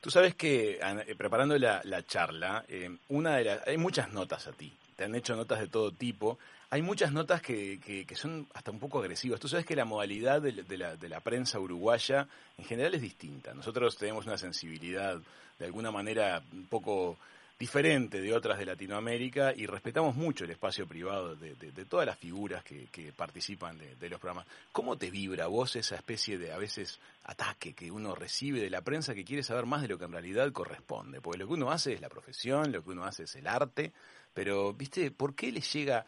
Tú 0.03 0.11
sabes 0.11 0.35
que 0.35 0.81
Ana, 0.83 1.03
preparando 1.17 1.57
la, 1.57 1.81
la 1.85 2.03
charla, 2.03 2.67
eh, 2.69 2.95
una 3.09 3.37
de 3.39 3.45
las, 3.45 3.67
hay 3.67 3.79
muchas 3.79 4.13
notas 4.13 4.47
a 4.47 4.53
ti. 4.53 4.71
Te 4.97 5.05
han 5.05 5.15
hecho 5.15 5.35
notas 5.35 5.61
de 5.61 5.69
todo 5.69 5.91
tipo. 5.91 6.39
Hay 6.75 6.83
muchas 6.83 7.13
notas 7.13 7.41
que, 7.41 8.05
son 8.17 8.49
hasta 8.53 8.73
un 8.73 8.81
poco 8.81 8.99
agresivas. 8.99 9.39
Tú 9.39 9.47
sabes 9.47 9.65
que 9.65 9.77
la 9.77 9.85
modalidad 9.85 10.43
de, 10.43 11.09
la, 11.09 11.21
prensa 11.21 11.61
uruguaya 11.61 12.27
en 12.59 12.65
general 12.65 12.93
es 12.97 13.01
distinta. 13.01 13.55
Nosotros 13.55 13.97
tenemos 13.97 14.27
una 14.27 14.37
sensibilidad 14.37 15.21
de 15.57 15.67
alguna 15.67 15.93
manera 15.93 16.43
un 16.53 16.67
poco 16.67 17.17
diferente 17.61 18.21
de 18.21 18.35
otras 18.35 18.59
de 18.59 18.67
Latinoamérica 18.67 19.55
y 19.55 19.67
respetamos 19.67 20.17
mucho 20.17 20.47
el 20.47 20.51
espacio 20.51 20.85
privado 20.85 21.37
de, 21.37 21.55
todas 21.89 22.07
las 22.07 22.19
figuras 22.19 22.65
que, 22.65 23.13
participan 23.17 23.79
de, 23.79 24.11
los 24.11 24.19
programas. 24.19 24.49
¿Cómo 24.73 24.99
te 24.99 25.13
vibra 25.13 25.47
vos 25.47 25.77
esa 25.77 25.95
especie 25.95 26.39
de, 26.39 26.51
a 26.51 26.59
veces, 26.59 26.99
ataque 27.23 27.75
que 27.75 27.93
uno 27.93 28.17
recibe 28.17 28.59
de 28.59 28.71
la 28.71 28.81
prensa 28.81 29.15
que 29.15 29.25
quiere 29.25 29.45
saber 29.45 29.67
más 29.67 29.81
de 29.81 29.87
lo 29.87 29.97
que 29.97 30.07
en 30.07 30.13
realidad 30.13 30.51
corresponde? 30.51 31.21
Porque 31.21 31.39
lo 31.39 31.47
que 31.47 31.53
uno 31.53 31.71
hace 31.71 31.93
es 31.93 32.01
la 32.01 32.09
profesión, 32.09 32.73
lo 32.73 32.83
que 32.83 32.91
uno 32.91 33.05
hace 33.05 33.23
es 33.23 33.37
el 33.37 33.47
arte, 33.47 33.93
pero, 34.35 34.73
¿viste? 34.73 35.13
¿Por 35.13 35.37
qué 35.37 35.53
le 35.53 35.61
llega 35.61 36.05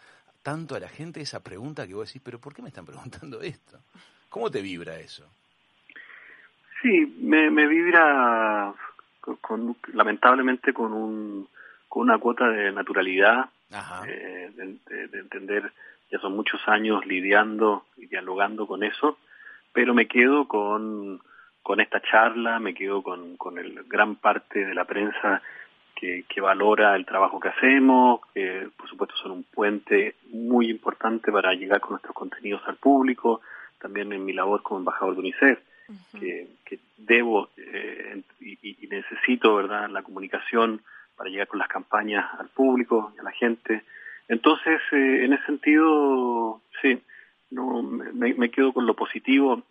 tanto 0.46 0.76
a 0.76 0.80
la 0.80 0.88
gente 0.88 1.20
esa 1.20 1.42
pregunta 1.42 1.88
que 1.88 1.94
vos 1.94 2.06
decís, 2.06 2.22
pero 2.24 2.38
¿por 2.38 2.54
qué 2.54 2.62
me 2.62 2.68
están 2.68 2.86
preguntando 2.86 3.40
esto? 3.40 3.80
¿Cómo 4.28 4.48
te 4.48 4.62
vibra 4.62 4.96
eso? 5.00 5.24
Sí, 6.82 7.16
me, 7.20 7.50
me 7.50 7.66
vibra 7.66 8.72
con, 9.20 9.36
con- 9.38 9.76
lamentablemente 9.92 10.72
con, 10.72 10.92
un, 10.92 11.48
con 11.88 12.02
una 12.02 12.18
cuota 12.18 12.48
de 12.48 12.70
naturalidad, 12.70 13.46
eh, 14.06 14.52
de, 14.54 14.76
de- 14.88 15.08
de 15.08 15.18
entender, 15.18 15.72
ya 16.12 16.20
son 16.20 16.36
muchos 16.36 16.60
años 16.68 17.04
lidiando 17.06 17.86
y 17.96 18.06
dialogando 18.06 18.68
con 18.68 18.84
eso, 18.84 19.18
pero 19.72 19.94
me 19.94 20.06
quedo 20.06 20.46
con, 20.46 21.20
con 21.62 21.80
esta 21.80 22.00
charla, 22.02 22.60
me 22.60 22.72
quedo 22.72 23.02
con, 23.02 23.36
con 23.36 23.58
el 23.58 23.82
gran 23.88 24.14
parte 24.14 24.64
de 24.64 24.74
la 24.74 24.84
prensa 24.84 25.42
que, 25.98 26.24
que 26.28 26.40
valora 26.40 26.94
el 26.94 27.06
trabajo 27.06 27.40
que 27.40 27.48
hacemos, 27.48 28.20
que 28.32 28.68
por 28.76 28.88
supuesto 28.88 29.16
son 29.16 29.32
un 29.32 29.42
puente 29.42 30.14
muy 30.30 30.70
importante 30.70 31.32
para 31.32 31.54
llegar 31.54 31.80
con 31.80 31.92
nuestros 31.92 32.14
contenidos 32.14 32.62
al 32.66 32.76
público, 32.76 33.40
también 33.80 34.12
en 34.12 34.24
mi 34.24 34.32
labor 34.32 34.62
como 34.62 34.80
embajador 34.80 35.14
de 35.14 35.20
UNICEF 35.20 35.58
que, 36.18 36.48
que 36.64 36.78
debo 36.96 37.48
eh, 37.56 38.22
y, 38.40 38.84
y 38.84 38.86
necesito, 38.88 39.54
¿verdad?, 39.54 39.88
la 39.88 40.02
comunicación 40.02 40.82
para 41.16 41.30
llegar 41.30 41.46
con 41.46 41.58
las 41.58 41.68
campañas 41.68 42.26
al 42.38 42.48
público 42.48 43.12
y 43.16 43.20
a 43.20 43.22
la 43.22 43.32
gente. 43.32 43.82
Entonces, 44.28 44.80
eh, 44.92 45.24
en 45.24 45.32
ese 45.32 45.44
sentido, 45.46 46.60
sí, 46.82 47.00
no, 47.50 47.82
me, 47.82 48.34
me 48.34 48.50
quedo 48.50 48.72
con 48.72 48.86
lo 48.86 48.94
positivo, 48.94 49.62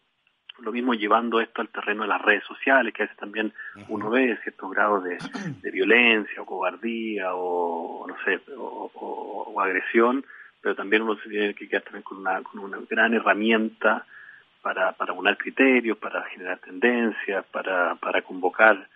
lo 0.60 0.72
mismo 0.72 0.94
llevando 0.94 1.42
esto 1.42 1.62
al 1.62 1.70
terreno 1.70 2.04
de 2.04 2.10
las 2.10 2.22
redes 2.22 2.44
sociales, 2.46 2.94
que 2.94 3.04
a 3.04 3.06
veces 3.06 3.18
también 3.18 3.54
uno 3.90 4.10
ve 4.10 4.38
ciertos 4.44 4.72
grados 4.72 5.04
de, 5.04 5.18
de 5.62 5.72
violencia 5.72 6.42
o 6.42 6.46
cobardía 6.46 7.34
o, 7.34 8.06
no 8.08 8.16
sé, 8.24 8.40
o, 8.56 8.90
o- 8.94 9.52
o 9.54 9.62
agresión, 9.62 10.26
pero 10.62 10.76
también 10.76 11.04
uno 11.04 11.16
se 11.18 11.30
tiene 11.30 11.54
que 11.54 11.68
quedar 11.68 11.84
también 11.84 12.04
con 12.04 12.18
una, 12.18 12.42
con 12.42 12.60
una 12.60 12.78
gran 12.90 13.14
herramienta 13.14 14.06
para, 14.62 14.94
para 14.94 15.14
unar 15.14 15.38
criterios, 15.38 15.98
para 15.98 16.24
generar 16.24 16.58
tendencias, 16.60 17.46
para, 17.52 17.96
para 17.96 18.22
convocar 18.24 18.88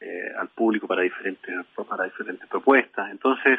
eh, 0.00 0.32
al 0.38 0.48
público 0.48 0.86
para 0.86 1.02
diferentes, 1.02 1.54
para 1.88 2.04
diferentes 2.04 2.48
propuestas. 2.48 3.10
Entonces, 3.10 3.58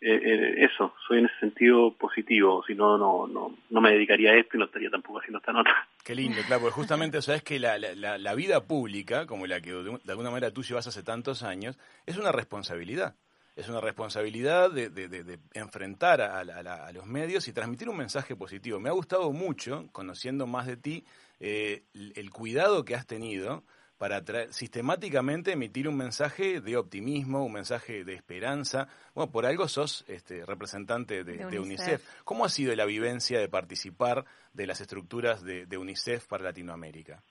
eso, 0.00 0.94
soy 1.06 1.20
en 1.20 1.26
ese 1.26 1.38
sentido 1.40 1.94
positivo, 1.94 2.62
si 2.66 2.74
no, 2.74 2.98
no, 2.98 3.26
no, 3.26 3.56
no 3.70 3.80
me 3.80 3.90
dedicaría 3.92 4.32
a 4.32 4.36
esto 4.36 4.56
y 4.56 4.60
no 4.60 4.66
estaría 4.66 4.90
tampoco 4.90 5.18
haciendo 5.18 5.38
esta 5.38 5.52
nota. 5.52 5.70
Qué 6.04 6.14
lindo, 6.14 6.38
claro, 6.46 6.62
porque 6.62 6.74
justamente 6.74 7.22
sabes 7.22 7.42
que 7.42 7.58
la, 7.58 7.78
la- 7.78 8.18
la- 8.18 8.34
vida 8.34 8.64
pública, 8.64 9.26
como 9.26 9.46
la 9.46 9.60
que 9.60 9.72
de, 9.72 9.98
alguna 10.08 10.30
manera 10.30 10.52
tú 10.52 10.62
llevas 10.62 10.86
hace 10.86 11.02
tantos 11.02 11.42
años, 11.42 11.78
es 12.04 12.18
una 12.18 12.32
responsabilidad. 12.32 13.14
Es 13.56 13.68
una 13.68 13.80
responsabilidad 13.80 14.70
de, 14.70 14.90
de- 14.90 15.08
de- 15.08 15.38
enfrentar 15.54 16.20
a, 16.20 16.40
a 16.40 16.86
a 16.88 16.92
los 16.92 17.06
medios 17.06 17.46
y 17.48 17.52
transmitir 17.52 17.88
un 17.88 17.96
mensaje 17.96 18.34
positivo. 18.36 18.80
Me 18.80 18.88
ha 18.88 18.92
gustado 18.92 19.32
mucho, 19.32 19.86
conociendo 19.92 20.46
más 20.46 20.66
de 20.66 20.76
ti, 20.76 21.04
eh, 21.40 21.84
el 21.94 22.30
cuidado 22.30 22.84
que 22.84 22.96
has 22.96 23.06
tenido 23.06 23.62
para 23.98 24.22
sistemáticamente 24.50 25.52
emitir 25.52 25.88
un 25.88 25.96
mensaje 25.96 26.60
de 26.60 26.76
optimismo, 26.76 27.44
un 27.44 27.52
mensaje 27.52 28.04
de 28.04 28.14
esperanza. 28.14 28.88
Bueno, 29.14 29.30
por 29.30 29.46
algo 29.46 29.68
sos 29.68 30.04
este, 30.08 30.44
representante 30.44 31.24
de, 31.24 31.58
UNICEF. 31.58 32.02
¿Cómo 32.24 32.44
ha 32.44 32.48
sido 32.48 32.74
la 32.74 32.84
vivencia 32.84 33.38
de 33.38 33.48
participar 33.48 34.24
de 34.52 34.66
las 34.66 34.80
estructuras 34.80 35.44
de, 35.44 35.78
UNICEF 35.78 36.26
para 36.26 36.44
Latinoamérica? 36.44 37.22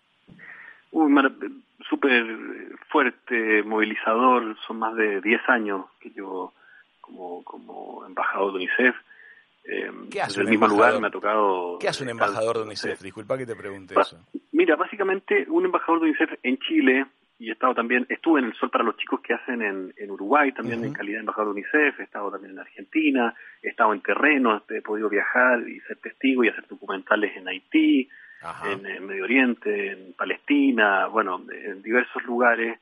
súper 1.89 2.25
fuerte, 2.89 3.63
movilizador. 3.63 4.55
Son 4.65 4.79
más 4.79 4.95
de 4.95 5.21
10 5.21 5.41
años 5.49 5.85
que 5.99 6.11
yo 6.11 6.53
como, 7.01 7.43
como 7.43 8.05
embajador 8.05 8.53
de 8.53 8.57
UNICEF. 8.57 8.95
Eh, 9.65 9.91
¿Qué 10.11 10.21
hace 10.21 10.41
un 10.41 10.49
mismo 10.49 10.67
lugar 10.67 10.99
me 10.99 11.07
ha 11.07 11.11
tocado. 11.11 11.77
¿Qué 11.79 11.87
hace 11.87 12.03
un 12.03 12.09
embajador 12.09 12.57
de 12.57 12.63
UNICEF? 12.63 13.01
Disculpa 13.01 13.37
que 13.37 13.45
te 13.45 13.55
pregunte 13.55 13.95
eso. 13.99 14.19
Mira, 14.63 14.77
básicamente 14.77 15.45
un 15.49 15.65
embajador 15.65 15.99
de 15.99 16.05
UNICEF 16.05 16.39
en 16.41 16.57
Chile 16.59 17.05
y 17.37 17.49
he 17.49 17.51
estado 17.51 17.75
también, 17.75 18.05
estuve 18.07 18.39
en 18.39 18.45
el 18.45 18.53
Sol 18.53 18.69
para 18.69 18.85
los 18.85 18.95
Chicos 18.95 19.19
que 19.19 19.33
hacen 19.33 19.61
en, 19.61 20.09
Uruguay, 20.09 20.53
también 20.53 20.85
en 20.85 20.93
calidad 20.93 21.17
de 21.17 21.19
embajador 21.19 21.53
de 21.53 21.59
UNICEF, 21.59 21.99
he 21.99 22.03
estado 22.03 22.31
también 22.31 22.53
en 22.53 22.59
Argentina, 22.59 23.35
he 23.61 23.67
estado 23.67 23.91
en 23.91 23.99
terreno, 23.99 24.63
he 24.69 24.81
podido 24.81 25.09
viajar 25.09 25.67
y 25.67 25.81
ser 25.81 25.97
testigo 25.97 26.45
y 26.45 26.47
hacer 26.47 26.65
documentales 26.69 27.35
en 27.35 27.49
Haití, 27.49 28.07
en, 28.63 29.05
Medio 29.05 29.25
Oriente, 29.25 29.91
en 29.91 30.13
Palestina, 30.13 31.07
bueno, 31.07 31.43
en 31.51 31.81
diversos 31.81 32.23
lugares 32.23 32.79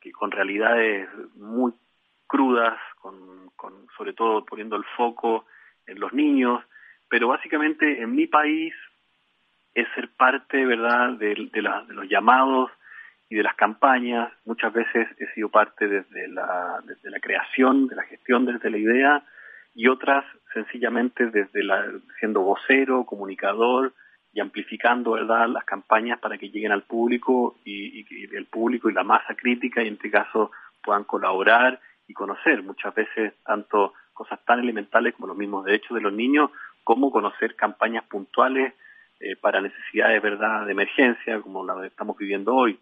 que 0.00 0.10
con 0.10 0.32
realidades 0.32 1.08
muy 1.36 1.72
crudas, 2.26 2.76
con, 3.00 3.50
con 3.54 3.86
sobre 3.96 4.14
todo 4.14 4.44
poniendo 4.44 4.74
el 4.74 4.84
foco 4.96 5.46
en 5.86 6.00
los 6.00 6.12
niños, 6.12 6.60
pero 7.08 7.28
básicamente 7.28 8.02
en 8.02 8.16
mi 8.16 8.26
país 8.26 8.74
es 9.74 9.86
ser 9.94 10.08
parte, 10.10 10.64
¿verdad?, 10.66 11.12
de, 11.12 11.48
de, 11.52 11.62
los 11.62 12.08
llamados 12.08 12.70
y 13.28 13.36
de 13.36 13.42
las 13.42 13.54
campañas. 13.54 14.32
Muchas 14.44 14.72
veces 14.72 15.08
he 15.18 15.26
sido 15.34 15.48
parte 15.48 15.86
desde 15.86 16.28
la, 16.28 16.82
la 17.02 17.20
creación, 17.20 17.86
de 17.86 17.96
la 17.96 18.02
gestión 18.02 18.46
desde 18.46 18.70
la 18.70 18.78
idea, 18.78 19.22
y 19.74 19.88
otras 19.88 20.24
sencillamente 20.52 21.26
desde 21.26 21.62
la, 21.62 21.86
siendo 22.18 22.40
vocero, 22.40 23.04
comunicador 23.04 23.94
y 24.32 24.40
amplificando, 24.40 25.12
¿verdad?, 25.12 25.48
las 25.48 25.64
campañas 25.64 26.18
para 26.18 26.38
que 26.38 26.50
lleguen 26.50 26.72
al 26.72 26.82
público 26.82 27.56
y, 27.64 28.04
y 28.08 28.36
el 28.36 28.46
público 28.46 28.90
y 28.90 28.94
la 28.94 29.04
masa 29.04 29.34
crítica 29.34 29.82
y 29.82 29.88
en 29.88 29.94
este 29.94 30.10
caso 30.10 30.50
puedan 30.82 31.04
colaborar 31.04 31.80
y 32.06 32.12
conocer 32.12 32.62
muchas 32.62 32.94
veces 32.94 33.34
tanto 33.44 33.94
cosas 34.12 34.44
tan 34.44 34.60
elementales 34.60 35.14
como 35.14 35.28
los 35.28 35.36
mismos 35.36 35.64
derechos 35.64 35.94
de 35.94 36.02
los 36.02 36.12
niños, 36.12 36.50
como 36.84 37.10
conocer 37.10 37.54
campañas 37.56 38.04
puntuales 38.04 38.74
eh, 39.20 39.36
para 39.36 39.60
necesidades 39.60 40.22
verdad 40.22 40.66
de 40.66 40.72
emergencia, 40.72 41.40
como 41.40 41.64
la 41.64 41.86
estamos 41.86 42.16
viviendo 42.16 42.54
hoy. 42.54 42.78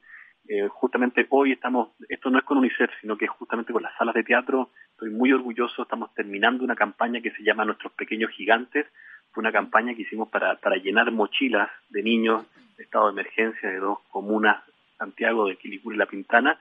Eh, 0.48 0.66
justamente 0.68 1.26
hoy 1.30 1.52
estamos, 1.52 1.90
esto 2.08 2.30
no 2.30 2.38
es 2.38 2.44
con 2.44 2.58
UNICEF, 2.58 2.90
sino 3.00 3.18
que 3.18 3.26
justamente 3.26 3.72
con 3.72 3.82
las 3.82 3.94
salas 3.96 4.14
de 4.14 4.24
teatro, 4.24 4.70
estoy 4.92 5.10
muy 5.10 5.32
orgulloso, 5.32 5.82
estamos 5.82 6.14
terminando 6.14 6.64
una 6.64 6.74
campaña 6.74 7.20
que 7.20 7.32
se 7.32 7.42
llama 7.42 7.64
Nuestros 7.64 7.92
Pequeños 7.92 8.30
Gigantes, 8.30 8.86
fue 9.30 9.42
una 9.42 9.52
campaña 9.52 9.94
que 9.94 10.02
hicimos 10.02 10.28
para, 10.30 10.56
para 10.56 10.76
llenar 10.76 11.12
mochilas 11.12 11.68
de 11.90 12.02
niños 12.02 12.46
de 12.78 12.84
estado 12.84 13.06
de 13.06 13.20
emergencia 13.20 13.68
de 13.68 13.78
dos 13.78 13.98
comunas, 14.08 14.62
Santiago, 14.96 15.48
de 15.48 15.56
Quilicura 15.56 15.96
y 15.96 15.98
La 15.98 16.06
Pintana, 16.06 16.58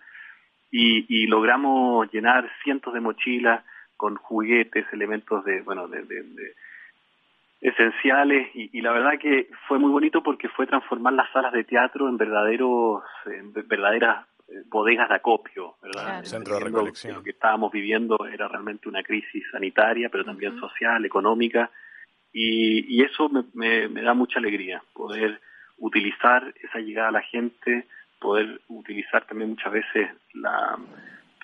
y, 0.70 1.06
y 1.08 1.28
logramos 1.28 2.12
llenar 2.12 2.50
cientos 2.64 2.94
de 2.94 3.00
mochilas, 3.00 3.64
con 3.98 4.16
juguetes, 4.16 4.86
elementos 4.94 5.44
de, 5.44 5.62
bueno, 5.62 5.88
de, 5.88 6.04
esenciales 7.60 8.50
y, 8.54 8.82
la 8.82 8.92
verdad 8.92 9.20
que 9.20 9.50
fue 9.68 9.80
muy 9.80 9.92
bonito 9.92 10.22
porque 10.22 10.50
fue 10.50 10.68
transformar 10.68 11.14
las 11.14 11.32
salas 11.32 11.54
de 11.54 11.64
teatro 11.64 12.08
en 12.08 12.18
verdaderos, 12.18 13.04
en 13.26 13.52
verdaderas 13.54 14.28
eh, 14.48 14.64
bodegas 14.68 15.10
de 15.10 15.16
acopio, 15.16 15.76
¿verdad? 15.82 16.24
Centro 16.24 16.56
de 16.56 16.66
recolección. 16.66 17.16
Lo 17.16 17.24
que 17.24 17.32
estábamos 17.32 17.72
viviendo 17.72 18.18
era 18.32 18.48
realmente 18.48 18.88
una 18.88 19.04
crisis 19.04 19.44
sanitaria, 19.52 20.10
pero 20.10 20.24
también 20.24 20.60
social, 20.60 21.04
económica, 21.06 21.72
y, 22.32 22.96
y 22.96 23.04
eso 23.04 23.30
me, 23.30 23.44
me, 23.54 23.88
me, 23.88 24.02
da 24.04 24.14
mucha 24.14 24.38
alegría, 24.40 24.84
poder 24.94 25.42
utilizar 25.78 26.54
esa 26.62 26.80
llegada 26.80 27.10
a 27.10 27.14
la 27.14 27.22
gente, 27.22 27.88
poder 28.20 28.62
utilizar 28.68 29.26
también 29.26 29.52
muchas 29.52 29.72
veces 29.72 30.10
la, 30.34 30.78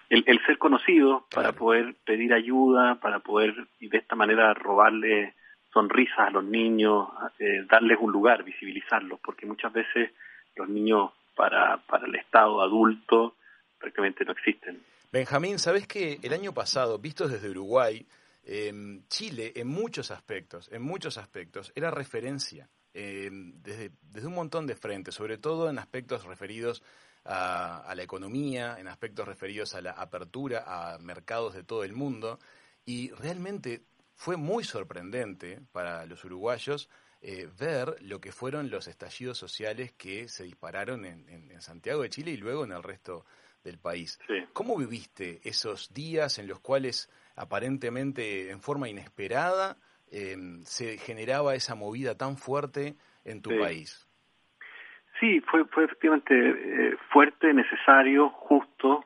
el, 0.10 0.46
ser 0.46 0.58
conocido 0.58 1.26
para 1.34 1.54
poder 1.54 1.96
pedir 2.06 2.34
ayuda, 2.34 2.96
para 2.96 3.20
poder 3.20 3.68
y 3.80 3.90
de 3.90 3.98
esta 3.98 4.16
manera 4.16 4.54
robarle 4.54 5.34
sonrisas 5.74 6.20
a 6.20 6.30
los 6.30 6.44
niños, 6.44 7.08
eh, 7.40 7.66
darles 7.70 7.98
un 8.00 8.12
lugar, 8.12 8.44
visibilizarlos, 8.44 9.20
porque 9.20 9.46
muchas 9.46 9.74
veces 9.74 10.12
los 10.56 10.70
niños 10.70 11.12
para, 11.36 11.78
para 11.78 12.06
el 12.06 12.16
Estado 12.16 12.62
adulto 12.62 13.36
prácticamente 13.80 14.24
no 14.24 14.34
existen. 14.34 14.82
Benjamín, 15.12 15.60
¿sabes 15.60 15.88
que 15.88 16.20
el 16.22 16.34
año 16.34 16.54
pasado, 16.54 17.00
vistos 17.00 17.32
desde 17.32 17.50
Uruguay, 17.50 18.06
em, 18.46 19.04
Chile 19.08 19.54
en 19.56 19.68
muchos 19.68 20.12
aspectos, 20.12 20.70
en 20.72 20.82
muchos 20.82 21.18
aspectos, 21.18 21.72
era 21.76 21.92
referencia 21.92 22.70
em, 22.94 23.54
desde, 23.64 23.92
desde 24.02 24.28
un 24.28 24.36
montón 24.36 24.68
de 24.68 24.76
frentes, 24.76 25.16
sobre 25.16 25.38
todo 25.40 25.70
en 25.70 25.80
aspectos 25.80 26.26
referidos 26.26 26.84
a, 27.26 27.94
la 27.96 28.04
economía, 28.04 28.78
en 28.80 28.88
aspectos 28.88 29.28
referidos 29.28 29.76
a 29.76 29.82
la 29.82 29.92
apertura 29.92 30.64
a 30.66 30.98
mercados 31.00 31.54
de 31.54 31.64
todo 31.64 31.84
el 31.84 31.94
mundo. 31.94 32.40
Y 32.86 33.12
realmente 33.12 33.82
fue 34.16 34.38
muy 34.38 34.64
sorprendente 34.64 35.60
para 35.72 36.06
los 36.06 36.24
uruguayos 36.26 36.90
eh, 37.22 37.48
ver 37.58 37.96
lo 38.02 38.20
que 38.20 38.32
fueron 38.32 38.70
los 38.70 38.88
estallidos 38.88 39.38
sociales 39.38 39.94
que 39.94 40.28
se 40.28 40.44
dispararon 40.44 41.06
en, 41.06 41.62
Santiago 41.62 42.02
de 42.02 42.10
Chile 42.10 42.32
y 42.32 42.38
luego 42.38 42.66
en 42.66 42.74
el 42.74 42.84
resto 42.84 43.26
del 43.64 43.80
país. 43.80 44.20
¿Cómo 44.52 44.78
viviste 44.78 45.40
esos 45.46 45.94
días 45.94 46.38
en 46.38 46.48
los 46.48 46.60
cuales 46.60 47.10
aparentemente 47.38 48.50
en 48.50 48.60
forma 48.60 48.90
inesperada 48.90 49.78
eh, 50.12 50.36
se 50.64 50.98
generaba 50.98 51.56
esa 51.56 51.76
movida 51.76 52.18
tan 52.18 52.36
fuerte 52.36 52.96
en 53.24 53.42
tu 53.42 53.58
país? 53.58 54.06
Sí, 55.20 55.40
fue, 55.50 55.64
fue 55.66 55.86
efectivamente 55.86 56.34
eh, 56.36 56.98
fuerte, 57.12 57.54
necesario, 57.54 58.30
justo. 58.32 59.06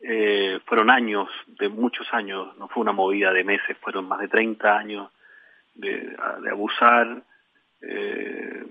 Eh, 0.00 0.60
fueron 0.66 0.90
años, 0.90 1.28
de 1.46 1.68
muchos 1.68 2.06
años, 2.12 2.56
no 2.56 2.68
fue 2.68 2.82
una 2.82 2.92
movida 2.92 3.32
de 3.32 3.42
meses, 3.42 3.76
fueron 3.78 4.06
más 4.06 4.20
de 4.20 4.28
30 4.28 4.78
años 4.78 5.10
de, 5.74 6.16
abusar 6.50 7.22
eh, 7.82 8.64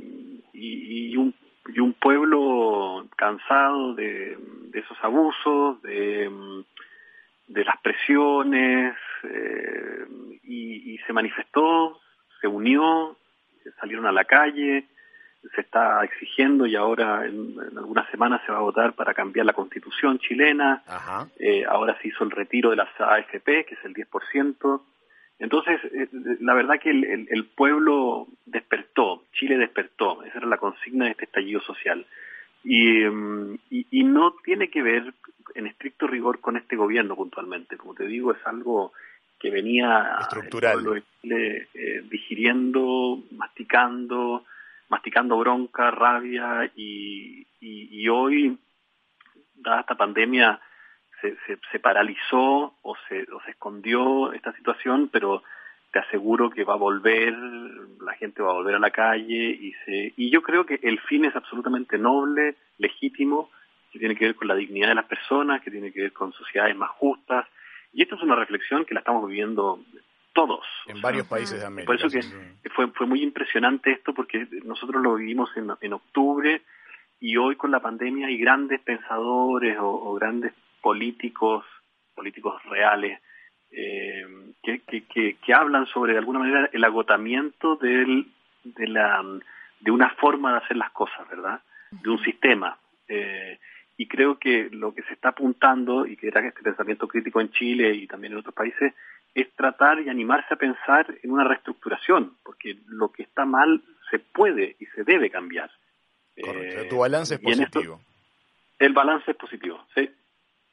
y, 0.54 1.16
un, 1.18 1.34
y 1.68 1.80
un 1.80 1.94
pueblo 1.94 3.08
cansado 3.18 3.94
de, 3.94 4.38
esos 4.74 4.98
abusos, 5.02 5.82
de, 5.82 6.30
de 7.48 7.66
las 7.66 7.78
presiones 7.82 8.96
y, 10.44 10.94
y 10.94 10.98
se 11.00 11.14
manifestó, 11.14 12.00
se 12.40 12.48
unió, 12.48 13.18
salieron 13.80 14.06
a 14.06 14.12
la 14.12 14.26
calle 14.26 14.88
se 15.56 15.62
está 15.62 16.04
exigiendo 16.04 16.66
y 16.66 16.76
ahora 16.76 17.26
en, 17.26 17.56
algunas 17.78 18.10
semanas 18.10 18.42
se 18.46 18.52
va 18.52 18.60
a 18.60 18.62
votar 18.62 18.94
para 18.94 19.14
cambiar 19.14 19.46
la 19.46 19.54
constitución 19.54 20.20
chilena. 20.20 20.84
Eh, 21.40 21.64
ahora 21.66 21.98
se 22.02 22.10
hizo 22.10 22.24
el 22.24 22.32
retiro 22.32 22.70
de 22.70 22.78
las 22.78 22.90
AFP, 23.00 23.66
que 23.66 23.76
es 23.76 23.86
el 23.86 23.94
10%. 23.94 24.82
Entonces, 25.40 25.80
eh, 25.94 26.08
la 26.40 26.54
verdad 26.54 26.80
que 26.82 26.90
el, 26.90 27.46
pueblo 27.56 28.28
despertó, 28.46 29.24
Chile 29.34 29.58
despertó, 29.58 30.24
esa 30.24 30.40
era 30.40 30.48
la 30.48 30.58
consigna 30.58 31.06
de 31.06 31.12
este 31.12 31.26
estallido 31.26 31.62
social. 31.62 32.06
Y, 32.64 33.04
mm, 33.04 33.60
y, 33.70 34.04
no 34.04 34.36
tiene 34.44 34.70
que 34.70 34.82
ver 34.82 35.14
en 35.56 35.68
estricto 35.68 36.08
rigor 36.08 36.40
con 36.42 36.58
este 36.58 36.76
gobierno 36.76 37.16
puntualmente, 37.16 37.78
como 37.78 37.94
te 37.94 38.06
digo, 38.06 38.32
es 38.32 38.46
algo 38.46 38.94
que 39.40 39.52
venía 39.52 40.18
estructural, 40.22 41.04
eh, 41.24 41.68
digiriendo, 42.10 43.24
masticando, 43.32 44.44
masticando 44.90 45.38
bronca, 45.38 45.92
rabia 45.92 46.72
y, 46.76 47.46
y, 47.60 48.08
hoy, 48.10 48.58
dada 49.56 49.82
esta 49.82 49.96
pandemia, 49.96 50.60
se, 51.22 51.36
se, 51.72 51.80
paralizó 51.80 52.76
o 52.82 52.96
se, 53.08 53.24
o 53.34 53.42
se 53.42 53.52
escondió 53.52 54.32
esta 54.34 54.54
situación, 54.54 55.10
pero 55.12 55.44
te 55.92 56.00
aseguro 56.00 56.50
que 56.50 56.64
va 56.64 56.74
a 56.74 56.78
volver, 56.78 57.34
la 58.02 58.14
gente 58.14 58.42
va 58.42 58.52
a 58.52 58.56
volver 58.56 58.76
a 58.76 58.80
la 58.80 58.92
calle 58.92 59.50
y, 59.50 59.74
se, 59.86 60.14
y 60.16 60.30
yo 60.30 60.42
creo 60.42 60.66
que 60.66 60.80
el 60.84 61.00
fin 61.02 61.26
es 61.26 61.36
absolutamente 61.36 61.98
noble, 61.98 62.56
legítimo, 62.78 63.50
que 63.92 64.00
tiene 64.00 64.16
que 64.16 64.26
ver 64.26 64.36
con 64.36 64.48
la 64.48 64.56
dignidad 64.56 64.90
de 64.90 64.96
las 64.96 65.06
personas, 65.06 65.62
que 65.62 65.72
tiene 65.72 65.92
que 65.92 66.02
ver 66.02 66.14
con 66.14 66.34
sociedades 66.34 66.76
más 66.76 66.92
justas. 66.92 67.48
Y 67.94 68.04
esto 68.04 68.16
es 68.16 68.22
una 68.22 68.36
reflexión 68.36 68.86
que 68.86 68.94
la 68.94 69.00
estamos 69.00 69.28
viviendo 69.28 69.80
todos. 70.34 70.66
En 70.86 71.02
varios 71.02 71.26
países 71.26 71.60
de 71.60 71.66
América. 71.66 71.88
Por 71.88 71.96
eso 71.96 72.10
que 72.10 72.67
fue, 72.78 72.88
fue 72.92 73.08
muy 73.08 73.24
impresionante 73.24 73.92
esto 73.92 74.14
porque 74.14 74.48
nosotros 74.64 75.02
lo 75.02 75.16
vivimos 75.16 75.50
en, 75.58 75.68
en 75.82 75.94
octubre 75.94 76.62
y 77.20 77.36
hoy 77.36 77.56
con 77.56 77.72
la 77.72 77.80
pandemia 77.80 78.28
hay 78.28 78.38
grandes 78.38 78.80
pensadores 78.82 79.76
o, 79.82 80.14
grandes 80.14 80.54
políticos, 80.80 81.66
políticos 82.14 82.62
reales, 82.66 83.20
eh, 83.72 84.24
que, 84.62 84.82
que, 84.82 85.38
que, 85.44 85.54
hablan 85.56 85.88
sobre 85.88 86.14
de 86.14 86.20
alguna 86.20 86.38
manera 86.38 86.70
el 86.72 86.84
agotamiento 86.84 87.78
del, 87.78 88.28
de, 88.64 88.88
la, 88.88 89.24
de 89.80 89.92
una 89.92 90.12
forma 90.12 90.52
de 90.52 90.58
hacer 90.60 90.78
las 90.78 90.92
cosas, 90.92 91.28
¿verdad? 91.30 91.60
De 91.90 92.10
un 92.12 92.24
sistema. 92.24 92.78
Eh, 93.08 93.58
y 93.98 94.08
creo 94.08 94.38
que 94.38 94.70
lo 94.72 94.94
que 94.94 95.02
se 95.02 95.14
está 95.14 95.30
apuntando, 95.30 96.06
y 96.06 96.16
que 96.16 96.28
era 96.28 96.48
este 96.48 96.62
pensamiento 96.62 97.08
crítico 97.08 97.42
en 97.42 97.50
Chile 97.50 97.96
y 97.96 98.06
también 98.06 98.34
en 98.34 98.40
otros 98.40 98.54
países, 98.54 98.94
es 99.42 99.54
tratar 99.56 100.00
y 100.02 100.10
animarse 100.10 100.52
a 100.52 100.58
pensar 100.58 101.16
en 101.22 101.32
una 101.32 101.44
reestructuración, 101.44 102.38
porque 102.44 102.80
lo 102.88 103.12
que 103.12 103.22
está 103.22 103.46
mal 103.46 103.84
se 104.10 104.18
puede 104.18 104.76
y 104.80 104.86
se 104.88 105.04
debe 105.04 105.30
cambiar. 105.30 105.70
Correcto. 106.42 106.88
tu 106.90 106.98
balance 106.98 107.36
es 107.36 107.42
positivo. 107.42 108.02
el 108.80 108.94
balance 108.94 109.30
es 109.30 109.38
positivo, 109.38 109.86
sí. 109.94 110.10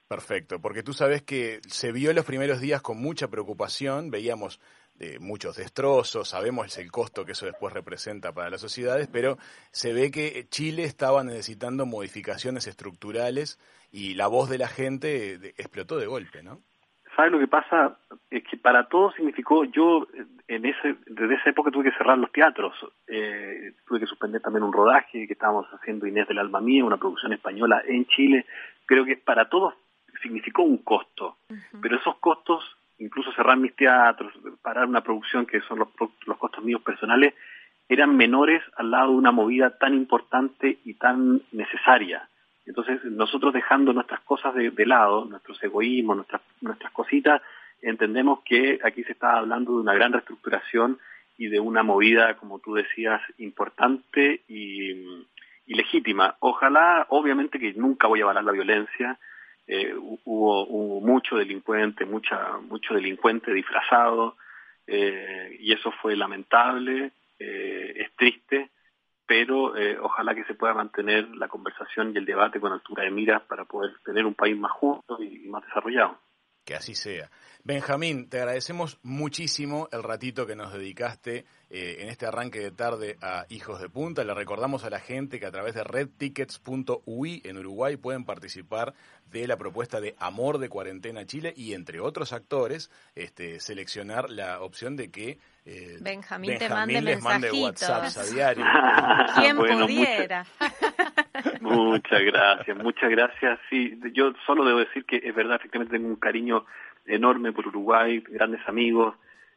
Perfecto, 0.09 0.61
porque 0.61 0.83
tú 0.83 0.95
sabes 0.95 1.23
que 1.23 1.61
se 1.67 1.93
vio 1.93 2.11
en 2.11 2.17
los 2.17 2.25
primeros 2.25 2.61
días 2.61 2.81
con 2.81 2.99
mucha 2.99 3.29
preocupación, 3.29 4.11
veíamos 4.11 4.61
de 4.95 5.19
muchos 5.19 5.57
destrozos, 5.57 6.29
sabemos 6.29 6.79
el 6.79 6.91
costo 6.91 7.27
que 7.27 7.33
eso 7.33 7.45
después 7.45 7.75
representa 7.75 8.33
para 8.33 8.49
las 8.49 8.63
sociedades, 8.63 9.09
pero 9.09 9.37
se 9.73 9.93
ve 9.93 10.11
que 10.11 10.47
Chile 10.49 10.85
estaba 10.85 11.23
necesitando 11.23 11.85
modificaciones 11.85 12.67
estructurales 12.67 13.59
y 13.91 14.15
la 14.15 14.27
voz 14.27 14.49
de 14.49 14.59
la 14.59 14.69
gente 14.69 15.35
explotó 15.57 15.99
de 15.99 16.07
golpe, 16.07 16.43
¿no? 16.43 16.63
¿Sabes 17.17 17.33
lo 17.33 17.39
que 17.39 17.47
pasa? 17.47 17.97
Es 18.31 18.43
que 18.45 18.57
para 18.57 18.89
todos 18.89 19.15
significó, 19.15 19.65
yo 19.65 20.07
en 20.49 20.67
ese, 20.67 20.97
desde 21.07 21.35
esa 21.35 21.51
época 21.51 21.71
tuve 21.71 21.85
que 21.91 21.97
cerrar 21.97 22.19
los 22.19 22.33
teatros, 22.33 22.75
eh, 23.07 23.73
tuve 23.87 24.01
que 24.01 24.07
suspender 24.07 24.41
también 24.41 24.65
un 24.65 24.73
rodaje 24.73 25.27
que 25.27 25.33
estábamos 25.33 25.67
haciendo 25.73 26.07
Inés 26.07 26.27
del 26.29 26.39
Alma 26.39 26.61
Mía, 26.61 26.85
una 26.85 26.97
producción 26.97 27.33
española 27.33 27.83
en 27.87 28.07
Chile, 28.07 28.47
creo 28.87 29.05
que 29.05 29.17
para 29.17 29.49
todos 29.49 29.75
significó 30.23 30.63
un 30.63 30.79
costo, 30.79 31.37
pero 31.81 31.97
esos 31.97 32.17
costos 32.17 32.65
incluso 32.99 33.33
cerrar 33.33 33.57
mis 33.57 33.75
teatros, 33.75 34.33
parar 34.63 34.87
una 34.87 35.03
producción 35.03 35.47
que 35.47 35.61
son 35.63 35.81
los, 35.81 35.89
los 36.27 36.39
costos 36.39 36.65
míos 36.65 36.83
personales, 36.83 37.35
eran 37.89 38.17
menores 38.17 38.63
al 38.77 38.91
lado 38.91 39.11
de 39.11 39.17
una 39.17 39.33
movida 39.33 39.71
tan 39.79 39.95
importante 39.95 40.79
y 40.85 40.95
tan 40.95 41.43
necesaria. 41.53 42.29
Entonces, 42.67 43.05
nosotros 43.05 43.53
dejando 43.53 43.93
nuestras 43.93 44.21
cosas 44.21 44.55
de, 44.55 44.87
lado, 44.87 45.25
nuestros 45.27 45.63
egoísmos, 45.63 46.25
nuestras, 46.61 46.93
cositas, 46.93 47.43
entendemos 47.83 48.41
que 48.45 48.81
aquí 48.83 49.05
se 49.05 49.13
está 49.13 49.37
hablando 49.37 49.73
de 49.73 49.83
una 49.83 49.95
gran 49.95 50.13
reestructuración 50.13 50.99
y 51.37 51.49
de 51.49 51.61
una 51.61 51.83
movida, 51.83 52.37
como 52.37 52.59
tú 52.61 52.75
decías, 52.75 53.21
importante 53.39 54.43
y, 54.49 54.93
y 55.67 55.75
legítima. 55.75 56.37
Ojalá, 56.41 57.07
obviamente 57.11 57.59
que 57.59 57.75
nunca 57.75 58.07
voy 58.07 58.21
a 58.21 58.25
avalar 58.25 58.45
la 58.45 58.53
violencia, 58.53 59.19
eh, 59.67 59.95
hubo, 59.97 61.01
mucho 61.01 61.37
delincuente, 61.37 62.05
mucha, 62.05 62.59
mucho 62.59 62.95
delincuente 62.95 63.53
disfrazado, 63.53 64.37
eh, 64.87 65.57
y 65.59 65.73
eso 65.73 65.91
fue 66.03 66.17
lamentable, 66.17 67.13
eh, 67.39 67.93
es 67.97 68.13
triste, 68.17 68.71
pero 69.27 69.73
ojalá 70.03 70.35
que 70.35 70.45
se 70.45 70.55
pueda 70.55 70.75
mantener 70.75 71.29
la 71.37 71.49
conversación 71.49 72.13
y 72.13 72.19
el 72.19 72.25
debate 72.25 72.61
con 72.61 72.73
altura 72.73 73.05
de 73.05 73.11
miras 73.11 73.43
para 73.43 73.65
poder 73.65 73.93
tener 74.05 74.27
un 74.27 74.35
país 74.35 74.57
más 74.57 74.73
justo 74.73 75.23
y 75.23 75.49
más 75.49 75.65
desarrollado. 75.65 76.19
Que 76.65 76.75
así 76.75 76.95
sea. 76.95 77.31
Benjamín, 77.63 78.29
te 78.31 78.39
agradecemos 78.39 78.99
muchísimo 79.03 79.89
el 79.93 80.03
ratito 80.03 80.47
que 80.47 80.57
nos 80.57 80.73
dedicaste 80.73 81.45
eh, 81.69 81.97
en 82.01 82.09
este 82.09 82.27
arranque 82.27 82.61
de 82.61 82.71
tarde 82.71 83.17
a 83.21 83.45
Hijos 83.51 83.81
de 83.81 83.91
Punta. 83.91 84.25
Le 84.25 84.33
recordamos 84.33 84.85
a 84.85 84.91
la 84.91 84.99
gente 84.99 85.39
que 85.39 85.47
a 85.47 85.51
través 85.51 85.75
de 85.75 85.85
redtickets.ui 85.85 87.43
en 87.45 87.59
Uruguay 87.59 87.99
pueden 87.99 88.25
participar 88.25 88.95
de 89.31 89.47
la 89.47 89.59
propuesta 89.59 90.01
de 90.01 90.15
Amor 90.19 90.59
de 90.59 90.71
Cuarentena 90.71 91.27
Chile 91.27 91.53
y 91.55 91.75
entre 91.75 92.01
otros 92.01 92.33
actores 92.33 92.91
este, 93.15 93.61
seleccionar 93.61 94.31
la 94.31 94.63
opción 94.63 94.97
de 94.97 95.11
que 95.11 95.39
eh, 95.67 95.97
Benjamín, 96.01 96.59
te 96.59 96.69
mande 96.69 97.01
les 97.01 97.23
mande 97.23 97.51
WhatsApp 97.51 98.05
a 98.17 98.25
diario. 98.33 98.65
¿Quién 99.37 99.57
pudiera? 99.57 100.47
Muchas 101.61 102.23
gracias, 102.23 102.77
muchas 102.77 103.11
gracias. 103.11 103.59
Sí, 103.71 103.99
yo 104.13 104.33
solo 104.47 104.65
debo 104.65 104.79
decir 104.79 105.05
que 105.05 105.17
es 105.17 105.35
verdad, 105.35 105.57
efectivamente 105.57 105.97
tengo 105.97 106.09
un 106.09 106.17
cariño 106.17 106.65
enorme 107.07 107.53
por 107.53 107.67
Uruguay, 107.67 108.23
grandes 108.29 108.61
amigos. 108.67 109.15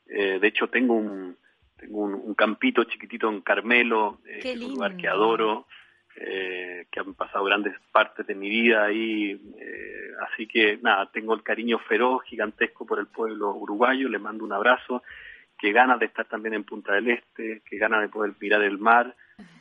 Eh, 0.08 0.40
de 0.40 0.48
hecho, 0.48 0.68
tengo 0.70 0.94
un 0.96 1.38
tengo 1.78 2.02
un, 2.02 2.34
campito 2.34 2.84
chiquitito 2.86 3.30
en 3.30 3.42
Carmelo, 3.42 4.20
eh, 4.26 4.56
un 4.56 4.74
lugar 4.74 4.98
que 4.98 5.08
adoro, 5.08 5.68
eh, 6.16 6.88
que 6.92 7.00
han 7.00 7.14
pasado 7.14 7.46
grandes 7.46 7.76
partes 7.92 8.26
de 8.26 8.36
mi 8.36 8.50
vida 8.50 8.86
ahí. 8.86 9.40
Eh, 9.60 10.12
así 10.28 10.48
que 10.48 10.78
nada, 10.82 11.10
tengo 11.12 11.34
el 11.36 11.44
cariño 11.44 11.78
feroz, 11.80 12.24
gigantesco 12.24 12.86
por 12.86 13.00
el 13.00 13.08
pueblo 13.08 13.54
uruguayo. 13.54 14.10
Le 14.10 14.18
mando 14.18 14.44
un 14.44 14.54
abrazo. 14.54 15.04
Que 15.58 15.72
ganas 15.72 16.00
de 16.00 16.06
estar 16.06 16.26
también 16.26 16.54
en 16.54 16.64
Punta 16.64 16.94
del 16.94 17.10
Este, 17.10 17.62
que 17.66 17.78
ganas 17.78 18.02
de 18.02 18.10
poder 18.10 18.34
mirar 18.40 18.62
el 18.62 18.78
mar 18.78 19.16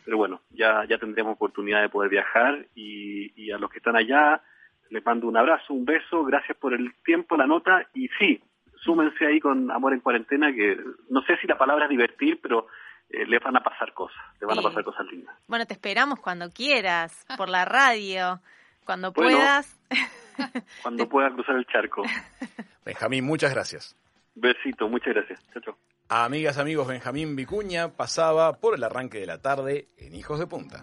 pero 0.07 0.19
bueno, 0.19 0.41
ya, 0.51 0.85
ya 0.89 0.99
tendremos 0.99 1.35
oportunidad 1.35 1.83
de 1.83 1.89
poder 1.89 2.09
viajar 2.09 2.65
y, 2.77 3.51
a 3.51 3.59
los 3.59 3.71
que 3.71 3.79
están 3.79 3.97
allá 3.97 4.41
les 4.91 5.05
mando 5.05 5.27
un 5.27 5.37
abrazo, 5.37 5.75
un 5.75 5.85
beso, 5.85 6.25
gracias 6.25 6.57
por 6.59 6.73
el 6.73 6.95
tiempo, 7.05 7.37
la 7.37 7.47
nota 7.47 7.89
y 7.93 8.09
sí, 8.21 8.41
súmense 8.85 9.27
ahí 9.27 9.41
con 9.41 9.69
Amor 9.73 9.93
en 9.95 10.01
Cuarentena, 10.01 10.53
que 10.53 10.79
no 11.11 11.23
sé 11.23 11.37
si 11.39 11.49
la 11.49 11.59
palabra 11.59 11.87
es 11.87 11.91
divertir, 11.91 12.39
pero 12.41 12.69
eh, 13.11 13.27
les 13.27 13.43
van 13.43 13.57
a 13.57 13.65
pasar 13.65 13.93
cosas, 13.93 14.17
les 14.41 14.49
van 14.49 14.61
a 14.61 14.63
pasar 14.63 14.85
cosas 14.85 15.07
lindas. 15.07 15.35
Bueno, 15.49 15.67
te 15.67 15.75
esperamos 15.75 16.21
cuando 16.21 16.51
quieras, 16.51 17.27
por 17.37 17.49
la 17.49 17.65
radio, 17.65 18.41
cuando 18.85 19.13
puedas. 19.13 19.77
cuando 20.83 21.09
pueda 21.09 21.31
cruzar 21.33 21.57
el 21.57 21.67
charco. 21.67 22.03
Benjamín, 22.85 23.25
muchas 23.25 23.53
gracias. 23.53 23.97
Besito, 24.37 24.89
muchas 24.89 25.15
gracias. 25.15 25.41
Chao, 25.53 25.63
chao. 25.63 25.79
Amigas, 26.09 26.59
amigos, 26.59 26.87
Benjamín 26.87 27.35
Vicuña 27.35 27.97
pasaba 27.97 28.61
por 28.61 28.77
el 28.77 28.85
arranque 28.85 29.19
de 29.19 29.27
la 29.27 29.41
tarde 29.43 29.89
en 29.97 30.15
Hijos 30.15 30.39
de 30.39 30.47
Punta. 30.47 30.81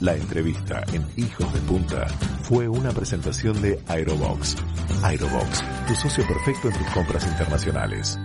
La 0.00 0.14
entrevista 0.14 0.84
en 0.92 1.06
Hijos 1.16 1.52
de 1.54 1.60
Punta 1.60 2.06
fue 2.42 2.68
una 2.68 2.90
presentación 2.90 3.60
de 3.62 3.80
Aerobox. 3.88 4.56
Aerobox, 5.02 5.86
tu 5.86 5.94
socio 5.94 6.24
perfecto 6.26 6.68
en 6.68 6.74
tus 6.74 6.90
compras 6.90 7.26
internacionales. 7.26 8.18